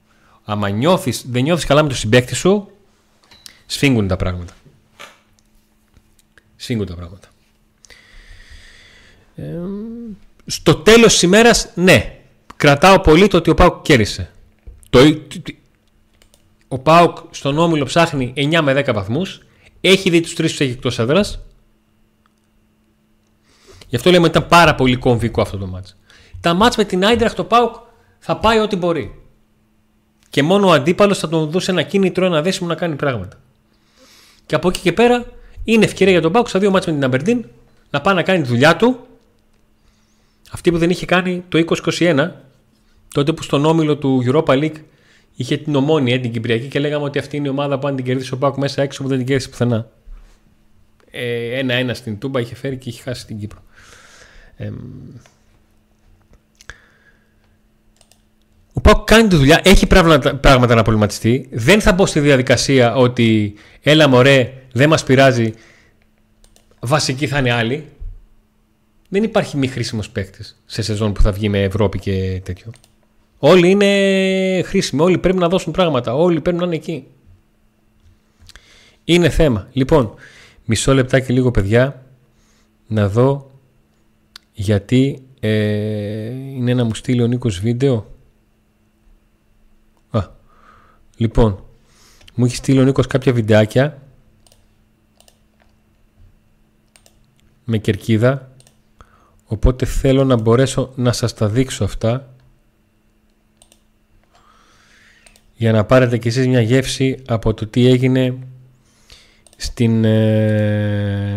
Άμα 0.44 0.68
νιώθεις, 0.68 1.24
δεν 1.28 1.42
νιώθεις 1.42 1.64
καλά 1.64 1.82
με 1.82 1.88
τον 1.88 1.96
συμπέκτη 1.96 2.34
σου, 2.34 2.70
σφίγγουν 3.66 4.08
τα 4.08 4.16
πράγματα. 4.16 4.52
Σφίγγουν 6.56 6.86
τα 6.86 6.94
πράγματα. 6.94 7.28
Ε, 9.36 9.42
στο 10.46 10.74
τέλος 10.74 11.12
της 11.12 11.22
ημέρας, 11.22 11.68
ναι, 11.74 12.18
κρατάω 12.56 13.00
πολύ 13.00 13.28
το 13.28 13.36
ότι 13.36 13.50
ο 13.50 13.54
Πάουκ 13.54 13.82
κέρδισε. 13.82 14.30
Το, 14.90 15.00
ο 16.68 16.78
Πάουκ 16.78 17.16
στον 17.30 17.58
όμιλο 17.58 17.84
ψάχνει 17.84 18.32
9 18.36 18.60
με 18.62 18.84
10 18.86 18.94
βαθμούς. 18.94 19.40
Έχει 19.80 20.10
δει 20.10 20.20
τους 20.20 20.34
τρεις 20.34 20.56
που 20.56 20.62
έχει 20.62 20.72
εκτός 20.72 20.98
έδρας. 20.98 21.40
Γι' 23.88 23.96
αυτό 23.96 24.10
λέμε 24.10 24.26
ότι 24.26 24.38
ήταν 24.38 24.48
πάρα 24.48 24.74
πολύ 24.74 24.96
κομβικό 24.96 25.40
αυτό 25.40 25.58
το 25.58 25.66
μάτς. 25.66 25.96
Τα 26.40 26.54
μάτς 26.54 26.76
με 26.76 26.84
την 26.84 27.04
Άιντραχ 27.04 27.34
το 27.34 27.44
Πάουκ 27.44 27.74
θα 28.18 28.36
πάει 28.36 28.58
ό,τι 28.58 28.76
μπορεί. 28.76 29.22
Και 30.30 30.42
μόνο 30.42 30.68
ο 30.68 30.72
αντίπαλος 30.72 31.18
θα 31.18 31.28
τον 31.28 31.50
δώσει 31.50 31.70
ένα 31.70 31.82
κίνητρο, 31.82 32.24
ένα 32.26 32.42
δέσιμο 32.42 32.68
να 32.68 32.74
κάνει 32.74 32.96
πράγματα. 32.96 33.40
Και 34.46 34.54
από 34.54 34.68
εκεί 34.68 34.80
και 34.80 34.92
πέρα 34.92 35.24
είναι 35.64 35.84
ευκαιρία 35.84 36.12
για 36.12 36.22
τον 36.22 36.32
Πάουκ 36.32 36.48
στα 36.48 36.58
δύο 36.58 36.70
μάτς 36.70 36.86
με 36.86 36.92
την 36.92 37.04
Αμπερντίν 37.04 37.44
να 37.90 38.00
πάει 38.00 38.14
να 38.14 38.22
κάνει 38.22 38.42
τη 38.42 38.48
δουλειά 38.48 38.76
του. 38.76 39.05
Αυτή 40.50 40.70
που 40.70 40.78
δεν 40.78 40.90
είχε 40.90 41.06
κάνει 41.06 41.44
το 41.48 41.64
2021 41.84 42.30
τότε 43.14 43.32
που 43.32 43.42
στον 43.42 43.64
όμιλο 43.64 43.96
του 43.96 44.22
Europa 44.26 44.52
League 44.52 44.80
είχε 45.36 45.56
την 45.56 45.74
ομόνια, 45.74 46.20
την 46.20 46.32
Κυπριακή 46.32 46.66
και 46.66 46.78
λέγαμε 46.78 47.04
ότι 47.04 47.18
αυτή 47.18 47.36
είναι 47.36 47.46
η 47.46 47.50
ομάδα 47.50 47.78
που 47.78 47.86
αν 47.86 47.96
την 47.96 48.04
κερδίσει 48.04 48.34
ο 48.34 48.38
Πάκου 48.38 48.60
μέσα 48.60 48.82
έξω 48.82 49.02
που 49.02 49.08
δεν 49.08 49.18
την 49.18 49.26
κέρδισε 49.26 49.48
πουθενά. 49.48 49.88
Ε, 51.10 51.58
ένα-ένα 51.58 51.94
στην 51.94 52.18
Τούμπα 52.18 52.40
είχε 52.40 52.54
φέρει 52.54 52.76
και 52.76 52.88
είχε 52.88 53.02
χάσει 53.02 53.26
την 53.26 53.38
Κύπρο. 53.38 53.62
Ε, 54.56 54.70
ο 58.72 59.04
κάνει 59.04 59.28
τη 59.28 59.36
δουλειά, 59.36 59.60
έχει 59.64 59.86
πράγματα, 59.86 60.36
πράγματα 60.36 60.74
να 60.74 60.82
προβληματιστεί. 60.82 61.48
Δεν 61.52 61.80
θα 61.80 61.92
μπω 61.92 62.06
στη 62.06 62.20
διαδικασία 62.20 62.94
ότι 62.94 63.54
έλα 63.82 64.08
μωρέ, 64.08 64.52
δεν 64.72 64.88
μας 64.88 65.04
πειράζει, 65.04 65.52
βασική 66.80 67.26
θα 67.26 67.38
είναι 67.38 67.52
άλλη. 67.52 67.84
Δεν 69.16 69.24
υπάρχει 69.24 69.56
μη 69.56 69.66
χρήσιμος 69.66 70.10
παίκτης 70.10 70.62
σε 70.66 70.82
σεζόν 70.82 71.12
που 71.12 71.22
θα 71.22 71.32
βγει 71.32 71.48
με 71.48 71.62
Ευρώπη 71.62 71.98
και 71.98 72.40
τέτοιο. 72.44 72.70
Όλοι 73.38 73.70
είναι 73.70 74.62
χρήσιμοι, 74.62 75.02
όλοι 75.02 75.18
πρέπει 75.18 75.38
να 75.38 75.48
δώσουν 75.48 75.72
πράγματα, 75.72 76.14
όλοι 76.14 76.40
πρέπει 76.40 76.58
να 76.58 76.64
είναι 76.64 76.74
εκεί. 76.74 77.06
Είναι 79.04 79.30
θέμα. 79.30 79.68
Λοιπόν, 79.72 80.14
μισό 80.64 80.94
λεπτάκι 80.94 81.32
λίγο 81.32 81.50
παιδιά 81.50 82.06
να 82.86 83.08
δω 83.08 83.50
γιατί 84.52 85.22
ε, 85.40 85.50
είναι 86.30 86.74
να 86.74 86.84
μου 86.84 86.94
στείλει 86.94 87.22
ο 87.22 87.26
Νίκος 87.26 87.60
βίντεο. 87.60 88.14
Α, 90.10 90.20
λοιπόν, 91.16 91.64
μου 92.34 92.44
έχει 92.44 92.56
στείλει 92.56 92.78
ο 92.78 92.84
Νίκος 92.84 93.06
κάποια 93.06 93.32
βιντεάκια 93.32 94.02
με 97.64 97.78
κερκίδα 97.78 98.50
οπότε 99.46 99.86
θέλω 99.86 100.24
να 100.24 100.36
μπορέσω 100.36 100.92
να 100.94 101.12
σας 101.12 101.34
τα 101.34 101.48
δείξω 101.48 101.84
αυτά 101.84 102.34
για 105.56 105.72
να 105.72 105.84
πάρετε 105.84 106.18
κι 106.18 106.28
εσείς 106.28 106.46
μια 106.46 106.60
γεύση 106.60 107.22
από 107.26 107.54
το 107.54 107.66
τι 107.66 107.86
έγινε 107.86 108.38
στην 109.56 110.04
ε, 110.04 111.36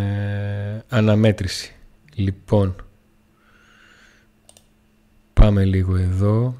αναμέτρηση. 0.89 1.73
Λοιπόν, 2.15 2.75
πάμε 5.33 5.65
λίγο 5.65 5.95
εδώ. 5.95 6.55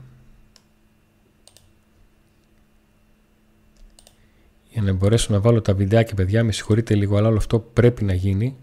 Για 4.70 4.82
να 4.82 4.94
μπορέσω 4.94 5.34
να 5.34 5.40
βάλω 5.40 5.62
τα 5.62 5.74
βιντεάκια, 5.74 6.16
παιδιά, 6.16 6.44
με 6.44 6.52
συγχωρείτε 6.52 6.96
λίγο, 6.96 7.18
αλλά 7.18 7.28
όλο 7.28 7.38
αυτό 7.38 7.60
πρέπει 7.60 8.04
να 8.04 8.14
γίνει. 8.14 8.58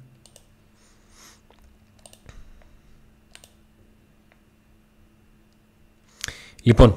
Λοιπόν, 6.66 6.94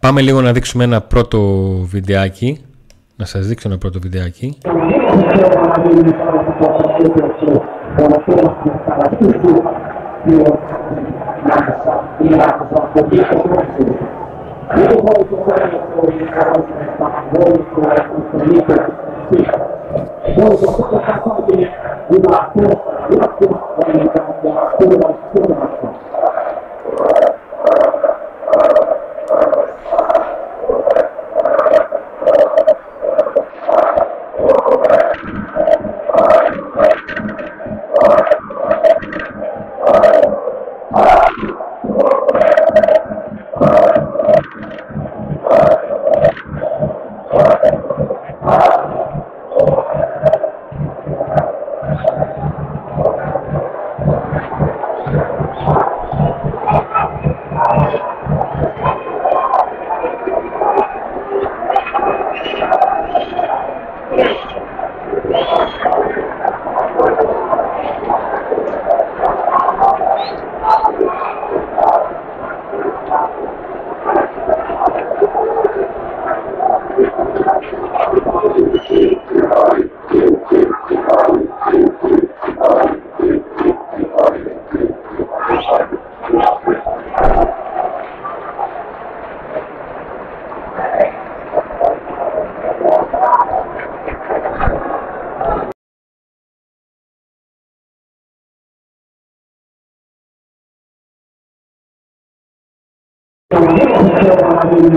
πάμε 0.00 0.20
λίγο 0.20 0.40
να 0.40 0.52
δείξουμε 0.52 0.84
ένα 0.84 1.00
πρώτο 1.00 1.38
βιντεάκι. 1.84 2.64
Να 3.16 3.24
σας 3.24 3.46
δείξω 3.46 3.68
ένα 3.68 3.78
πρώτο 3.78 3.98
βιντεάκι. 3.98 4.58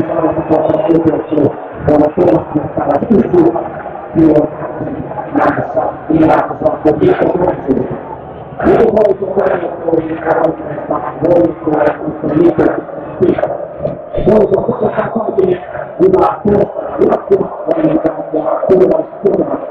para 0.04 0.30
a 0.30 0.34
situação 0.34 0.84
que 0.84 0.94
eu 0.94 1.20
tinha, 1.30 1.50
ela 1.88 2.08
foi 2.14 2.26
responsável 2.26 3.08
por 3.08 3.24
tudo, 3.32 3.52
massa, 5.34 5.82
e 6.10 6.20
massa, 6.20 6.54
porque 6.84 7.10
eu 7.10 7.16
consigo. 7.34 7.84
Eu 8.60 8.88
vou 8.92 9.04
te 9.10 9.26
conhecer, 9.26 9.72
eu 9.72 9.86
vou 9.86 9.96
te 9.96 10.16
conhecer, 12.54 12.84
Nós 14.28 14.46
vamos 14.52 14.78
fazer 14.80 15.58
uma 16.00 16.28
força, 16.42 16.80
uma 17.02 17.18
força, 17.24 17.60
uma 17.74 17.94
força, 17.94 18.14
uma 18.34 18.50
força, 18.50 18.74
uma 18.74 19.00
força, 19.22 19.63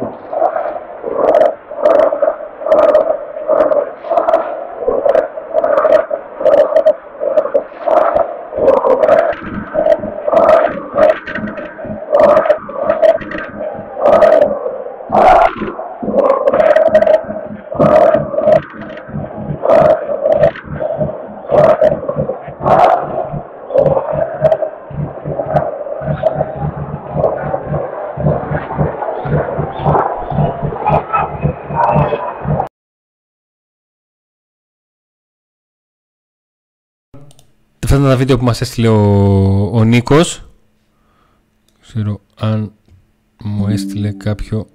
Αυτά 37.92 38.04
ήταν 38.04 38.16
τα 38.16 38.20
βίντεο 38.20 38.38
που 38.38 38.44
μας 38.44 38.60
έστειλε 38.60 38.88
ο, 38.88 39.70
ο 39.72 39.84
Νίκος. 39.84 40.48
Ξέρω 41.80 42.20
αν 42.36 42.72
μου 43.42 43.68
έστειλε 43.68 44.12
κάποιο 44.12 44.66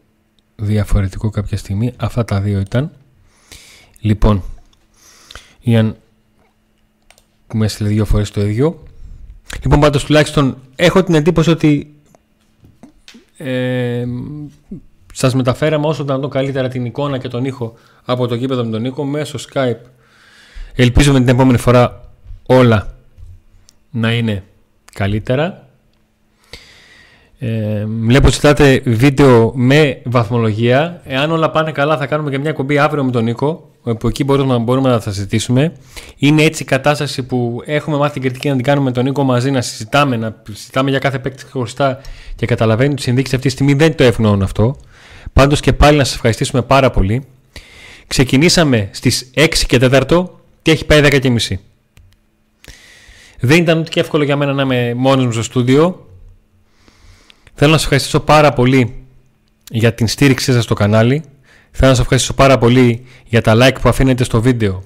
διαφορετικό 0.56 1.30
κάποια 1.30 1.58
στιγμή. 1.58 1.94
Αυτά 1.98 2.26
τα 2.26 2.42
δύο 2.42 2.60
ήταν. 2.60 2.92
Λοιπόν, 4.00 4.44
Ιαν 5.60 5.96
που 7.48 7.58
με 7.58 7.66
έστειλε 7.66 7.90
δύο 7.90 8.06
φορές 8.06 8.32
το 8.32 8.42
ίδιο. 8.42 8.84
Λοιπόν, 9.64 9.80
πάντως 9.80 10.06
τουλάχιστον 10.06 10.58
έχω 10.76 11.04
την 11.04 11.16
εντύπωση 11.16 11.50
ότι 11.50 11.96
ε, 13.38 14.06
σας 15.14 15.34
μεταφέραμε 15.34 15.88
όσο 15.88 16.06
το 16.06 16.28
καλύτερα 16.28 16.68
την 16.68 16.86
εικόνα 16.86 17.18
και 17.18 17.28
τον 17.28 17.46
ήχο 17.46 17.74
από 18.06 18.28
το 18.28 18.36
γήπεδο 18.36 18.64
με 18.64 18.72
τον 18.72 18.82
Νίκο 18.82 19.04
μέσω 19.04 19.38
Skype. 19.52 19.82
Ελπίζω 20.76 21.14
με 21.14 21.20
την 21.20 21.28
επόμενη 21.28 21.58
φορά 21.58 22.10
όλα 22.46 22.96
να 24.00 24.14
είναι 24.14 24.44
καλύτερα. 24.94 25.68
Ε, 27.40 27.86
βλέπω 27.86 28.30
ζητάτε 28.30 28.82
βίντεο 28.86 29.52
με 29.56 30.02
βαθμολογία. 30.04 31.02
Εάν 31.06 31.32
όλα 31.32 31.52
πάνε 31.52 31.72
καλά 31.72 31.98
θα 31.98 32.06
κάνουμε 32.06 32.30
και 32.30 32.38
μια 32.40 32.54
κομπή 32.54 32.78
αύριο 32.78 33.04
με 33.04 33.12
τον 33.12 33.24
Νίκο 33.24 33.72
που 33.94 34.08
εκεί 34.08 34.24
μπορούμε, 34.24 34.54
να, 34.54 34.60
μπορούμε 34.60 34.90
να 34.90 35.00
τα 35.00 35.12
συζητήσουμε. 35.12 35.74
Είναι 36.18 36.44
έτσι 36.44 36.64
η 36.64 36.66
κατάσταση 36.66 37.24
που 37.24 37.62
έχουμε 37.66 37.98
μάθει 37.98 38.14
την 38.14 38.22
κριτική 38.22 38.50
να 38.50 38.56
την 38.56 38.64
κάνουμε 38.64 38.86
με 38.86 38.92
τον 38.92 39.04
Νίκο 39.04 39.24
μαζί, 39.24 39.52
να 39.52 39.62
συζητάμε, 39.62 40.18
να 40.18 40.42
συζητάμε 40.52 40.90
για 40.90 41.00
κάθε 41.00 41.20
παίκτη 41.20 41.44
χωριστά 41.50 42.02
και 42.36 42.46
καταλαβαίνει 42.46 42.92
ότι 42.92 43.02
συνδίκη 43.02 43.36
αυτή 43.36 43.48
τη 43.48 43.54
στιγμή 43.54 43.74
δεν 43.74 43.96
το 43.96 44.04
ευνοούν 44.04 44.42
αυτό. 44.42 44.76
Πάντως 45.34 45.60
και 45.60 45.74
πάλι 45.74 45.98
να 45.98 46.04
σας 46.04 46.16
ευχαριστήσουμε 46.16 46.62
πάρα 46.62 46.90
πολύ. 46.90 47.24
Ξεκινήσαμε 48.08 48.90
στις 48.92 49.32
6 49.36 49.48
και 49.68 49.80
4 49.82 50.26
και 50.62 50.72
έχει 50.72 50.86
πάει 50.86 51.02
10 51.04 51.20
και 51.20 51.30
μισή. 51.30 51.60
Δεν 53.40 53.62
ήταν 53.62 53.80
ούτε 53.80 53.90
και 53.90 54.00
εύκολο 54.00 54.24
για 54.24 54.36
μένα 54.36 54.54
να 54.54 54.62
είμαι 54.62 54.94
μόνος 54.94 55.26
μου 55.26 55.32
στο 55.32 55.44
στούντιο. 55.44 56.08
Θέλω 57.54 57.72
να 57.72 57.78
σας 57.78 57.84
ευχαριστήσω 57.84 58.20
πάρα 58.20 58.54
πολύ 58.54 59.06
για 59.72 59.94
την 59.94 60.08
στήριξή 60.08 60.54
σας 60.54 60.64
στο 60.64 60.74
κανάλι. 60.74 61.24
Θέλω 61.72 61.90
να 61.90 61.96
σας 61.96 62.00
ευχαριστήσω 62.00 62.34
πάρα 62.34 62.58
πολύ 62.58 63.06
για 63.26 63.42
τα 63.42 63.56
like 63.56 63.82
που 63.82 63.90
αφήνετε 63.90 64.24
στο 64.24 64.42
βίντεο. 64.42 64.84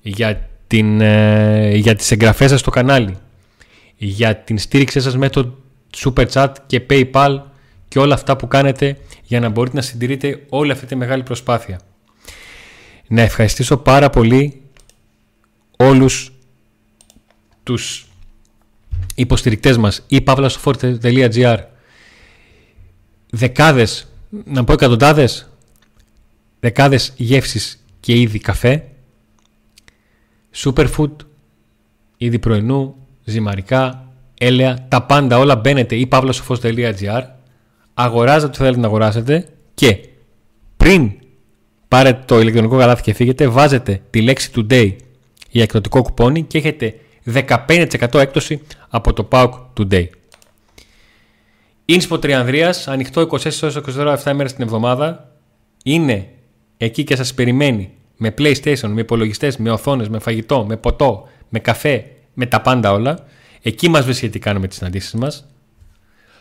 Για, 0.00 0.48
την, 0.66 1.00
ε, 1.00 1.74
για 1.74 1.94
τις 1.94 2.10
εγγραφές 2.10 2.50
σας 2.50 2.60
στο 2.60 2.70
κανάλι. 2.70 3.16
Για 3.96 4.36
την 4.36 4.58
στήριξή 4.58 5.00
σας 5.00 5.16
με 5.16 5.28
το 5.28 5.54
Super 5.96 6.26
Chat 6.32 6.52
και 6.66 6.82
PayPal 6.90 7.38
και 7.88 7.98
όλα 7.98 8.14
αυτά 8.14 8.36
που 8.36 8.48
κάνετε 8.48 8.98
για 9.22 9.40
να 9.40 9.48
μπορείτε 9.48 9.76
να 9.76 9.82
συντηρείτε 9.82 10.42
όλη 10.48 10.70
αυτή 10.70 10.86
τη 10.86 10.96
μεγάλη 10.96 11.22
προσπάθεια. 11.22 11.80
Να 13.08 13.22
ευχαριστήσω 13.22 13.76
πάρα 13.76 14.10
πολύ 14.10 14.60
όλους 15.76 16.32
τους 17.68 18.06
υποστηρικτές 19.14 19.76
μας 19.76 20.04
ή 20.06 20.24
pavlasoforte.gr 20.26 21.58
δεκάδες, 23.30 24.12
να 24.44 24.64
πω 24.64 24.72
εκατοντάδες 24.72 25.48
δεκάδες 26.60 27.12
γεύσεις 27.16 27.84
και 28.00 28.20
είδη 28.20 28.38
καφέ 28.38 28.84
superfood 30.56 31.10
είδη 32.16 32.38
πρωινού, 32.38 32.96
ζυμαρικά, 33.24 34.12
έλαια, 34.38 34.86
τα 34.88 35.02
πάντα 35.02 35.38
όλα 35.38 35.56
μπαίνετε 35.56 35.96
ή 35.96 36.08
pavlasofos.gr 36.10 37.22
αγοράζετε 37.94 38.46
ό,τι 38.46 38.56
θέλετε 38.56 38.80
να 38.80 38.86
αγοράσετε 38.86 39.48
και 39.74 40.08
πριν 40.76 41.12
πάρετε 41.88 42.22
το 42.26 42.40
ηλεκτρονικό 42.40 42.78
καλάθι 42.78 43.02
και 43.02 43.12
φύγετε 43.12 43.48
βάζετε 43.48 44.02
τη 44.10 44.22
λέξη 44.22 44.50
today 44.54 44.96
για 45.50 45.62
εκδοτικό 45.62 46.02
κουπόνι 46.02 46.42
και 46.42 46.58
έχετε 46.58 46.94
15% 47.34 48.14
έκπτωση 48.14 48.60
από 48.88 49.12
το 49.12 49.28
PAUK 49.32 49.50
Today. 49.78 50.06
Ίνσπο 51.84 52.18
Τριανδρίας, 52.18 52.88
ανοιχτό 52.88 53.20
24 53.20 53.62
ώρες 53.62 53.76
24 53.76 54.16
7 54.24 54.32
μέρες 54.32 54.52
την 54.54 54.64
εβδομάδα. 54.64 55.32
Είναι 55.84 56.28
εκεί 56.76 57.04
και 57.04 57.16
σας 57.16 57.34
περιμένει 57.34 57.90
με 58.16 58.34
PlayStation, 58.38 58.88
με 58.88 59.00
υπολογιστές, 59.00 59.56
με 59.56 59.70
οθόνες, 59.70 60.08
με 60.08 60.18
φαγητό, 60.18 60.64
με 60.68 60.76
ποτό, 60.76 61.28
με 61.48 61.58
καφέ, 61.58 62.04
με 62.34 62.46
τα 62.46 62.60
πάντα 62.60 62.92
όλα. 62.92 63.18
Εκεί 63.62 63.88
μας 63.88 64.04
βρίσκεται 64.04 64.38
κάνουμε 64.38 64.66
τις 64.66 64.76
συναντήσεις 64.76 65.12
μας. 65.12 65.46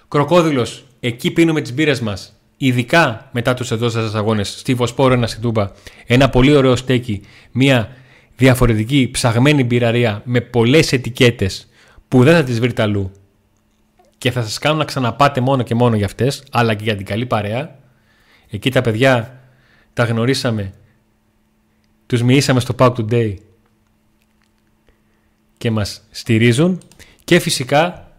Κροκόδηλος, 0.07 0.85
εκεί 0.99 1.31
πίνουμε 1.31 1.61
τις 1.61 1.73
μπύρες 1.73 1.99
μας. 1.99 2.33
Ειδικά 2.57 3.29
μετά 3.31 3.53
τους 3.53 3.71
εδώ 3.71 3.89
σας 3.89 4.15
αγώνες, 4.15 4.49
στη 4.49 4.73
Βοσπόρο 4.73 5.13
ένα 5.13 5.27
στην 5.27 5.41
Τούμπα. 5.41 5.71
Ένα 6.05 6.29
πολύ 6.29 6.55
ωραίο 6.55 6.75
στέκι, 6.75 7.21
μια 7.51 7.89
διαφορετική 8.37 9.09
ψαγμένη 9.11 9.63
μπειραρία 9.63 10.21
με 10.25 10.41
πολλές 10.41 10.91
ετικέτες 10.91 11.67
που 12.07 12.23
δεν 12.23 12.35
θα 12.35 12.43
τις 12.43 12.59
βρείτε 12.59 12.81
αλλού. 12.81 13.11
Και 14.17 14.31
θα 14.31 14.41
σας 14.41 14.57
κάνουν 14.57 14.77
να 14.77 14.85
ξαναπάτε 14.85 15.41
μόνο 15.41 15.63
και 15.63 15.75
μόνο 15.75 15.95
για 15.95 16.05
αυτές 16.05 16.43
αλλά 16.51 16.73
και 16.73 16.83
για 16.83 16.95
την 16.95 17.05
καλή 17.05 17.25
παρέα. 17.25 17.79
Εκεί 18.49 18.71
τα 18.71 18.81
παιδιά 18.81 19.41
τα 19.93 20.03
γνωρίσαμε. 20.03 20.73
Τους 22.05 22.23
μοιήσαμε 22.23 22.59
στο 22.59 22.75
Pack 22.79 22.93
Today. 22.93 23.33
Και 25.57 25.71
μας 25.71 26.01
στηρίζουν. 26.11 26.81
Και 27.23 27.39
φυσικά 27.39 28.11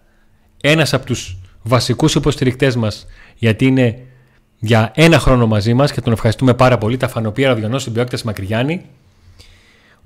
ένας 0.60 0.94
από 0.94 1.06
τους 1.06 1.38
βασικούς 1.62 2.14
υποστηρικτές 2.14 2.76
μας 2.76 3.06
γιατί 3.36 3.66
είναι 3.66 4.02
για 4.58 4.92
ένα 4.94 5.18
χρόνο 5.18 5.46
μαζί 5.46 5.74
μας 5.74 5.92
και 5.92 6.00
τον 6.00 6.12
ευχαριστούμε 6.12 6.54
πάρα 6.54 6.78
πολύ 6.78 6.96
τα 6.96 7.08
φανοπία 7.08 7.48
ραδιονός 7.48 7.82
συμπιόκτες 7.82 8.22
Μακριγιάννη 8.22 8.84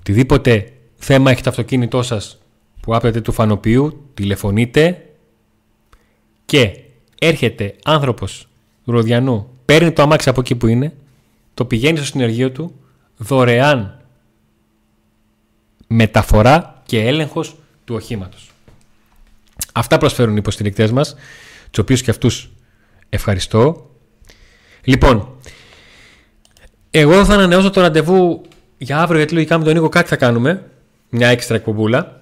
Οτιδήποτε 0.03 0.71
θέμα 0.95 1.31
έχει 1.31 1.41
το 1.41 1.49
αυτοκίνητό 1.49 2.03
σας 2.03 2.37
που 2.81 2.95
άπλετε 2.95 3.21
του 3.21 3.31
φανοποιού, 3.31 4.09
τηλεφωνείτε 4.13 5.05
και 6.45 6.79
έρχεται 7.19 7.75
άνθρωπος 7.83 8.47
του 8.85 8.91
Ροδιανού, 8.91 9.49
παίρνει 9.65 9.91
το 9.91 10.01
αμάξι 10.01 10.29
από 10.29 10.39
εκεί 10.39 10.55
που 10.55 10.67
είναι, 10.67 10.93
το 11.53 11.65
πηγαίνει 11.65 11.97
στο 11.97 12.05
συνεργείο 12.05 12.51
του, 12.51 12.75
δωρεάν 13.17 14.01
μεταφορά 15.87 16.81
και 16.85 17.01
έλεγχος 17.01 17.55
του 17.85 17.95
οχήματος. 17.95 18.51
Αυτά 19.73 19.97
προσφέρουν 19.97 20.33
οι 20.33 20.39
υποστηρικτές 20.39 20.91
μας, 20.91 21.15
τους 21.69 21.79
οποίους 21.79 22.01
και 22.01 22.11
αυτούς 22.11 22.51
ευχαριστώ. 23.09 23.89
Λοιπόν, 24.83 25.37
εγώ 26.91 27.25
θα 27.25 27.33
ανανεώσω 27.33 27.69
το 27.69 27.81
ραντεβού 27.81 28.41
για 28.83 28.99
αύριο, 28.99 29.17
γιατί 29.17 29.33
λογικά 29.33 29.57
με 29.57 29.63
τον 29.63 29.73
Νίκο 29.73 29.89
κάτι 29.89 30.09
θα 30.09 30.15
κάνουμε. 30.15 30.69
Μια 31.09 31.27
έξτρα 31.27 31.55
εκπομπούλα. 31.55 32.21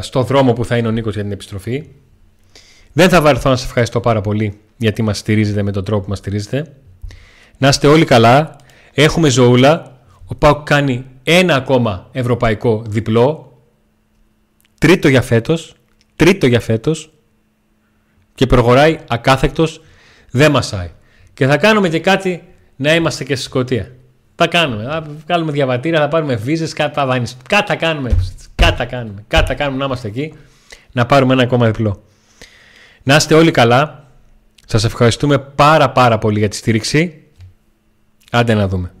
Στο 0.00 0.22
δρόμο 0.22 0.52
που 0.52 0.64
θα 0.64 0.76
είναι 0.76 0.88
ο 0.88 0.90
Νίκος 0.90 1.14
για 1.14 1.22
την 1.22 1.32
επιστροφή. 1.32 1.88
Δεν 2.92 3.08
θα 3.08 3.20
βαρεθώ 3.20 3.50
να 3.50 3.56
σας 3.56 3.66
ευχαριστώ 3.66 4.00
πάρα 4.00 4.20
πολύ 4.20 4.58
γιατί 4.76 5.02
μας 5.02 5.18
στηρίζετε 5.18 5.62
με 5.62 5.72
τον 5.72 5.84
τρόπο 5.84 6.02
που 6.02 6.08
μας 6.08 6.18
στηρίζετε. 6.18 6.72
Να 7.58 7.68
είστε 7.68 7.86
όλοι 7.86 8.04
καλά. 8.04 8.56
Έχουμε 8.94 9.28
ζωούλα. 9.28 9.98
Ο 10.26 10.34
Πάουκ 10.34 10.62
κάνει 10.62 11.06
ένα 11.22 11.54
ακόμα 11.54 12.08
ευρωπαϊκό 12.12 12.82
διπλό. 12.86 13.58
Τρίτο 14.78 15.08
για 15.08 15.22
φέτος. 15.22 15.74
Τρίτο 16.16 16.46
για 16.46 16.60
φέτος. 16.60 17.12
Και 18.34 18.46
προχωράει 18.46 18.98
ακάθεκτος. 19.08 19.80
Δεν 20.30 20.50
μασάει. 20.50 20.90
Και 21.34 21.46
θα 21.46 21.56
κάνουμε 21.56 21.88
και 21.88 22.00
κάτι 22.00 22.42
να 22.76 22.94
είμαστε 22.94 23.24
και 23.24 23.34
στη 23.34 23.44
Σκωτία. 23.44 23.90
Θα 24.42 24.48
κάνουμε. 24.48 24.82
Θα 24.84 25.04
βγάλουμε 25.26 25.52
διαβατήρια, 25.52 26.00
θα 26.00 26.08
πάρουμε 26.08 26.34
βίζες, 26.34 26.72
κάτι 26.72 26.94
θα 26.94 27.06
δάνει. 27.06 27.26
Κάτι 27.48 27.66
θα 27.66 27.76
κάνουμε. 27.76 28.16
Κάτι 28.54 28.76
θα 28.76 28.84
κάνουμε. 28.84 29.24
Κάτι 29.28 29.46
θα 29.46 29.54
κάνουμε 29.54 29.78
να 29.78 29.84
είμαστε 29.84 30.08
εκεί. 30.08 30.34
Να 30.92 31.06
πάρουμε 31.06 31.32
ένα 31.32 31.42
ακόμα 31.42 31.66
διπλό. 31.66 32.02
Να 33.02 33.16
είστε 33.16 33.34
όλοι 33.34 33.50
καλά. 33.50 34.04
Σας 34.66 34.84
ευχαριστούμε 34.84 35.38
πάρα 35.38 35.90
πάρα 35.90 36.18
πολύ 36.18 36.38
για 36.38 36.48
τη 36.48 36.56
στήριξη. 36.56 37.22
Άντε 38.30 38.54
να 38.54 38.68
δούμε. 38.68 38.92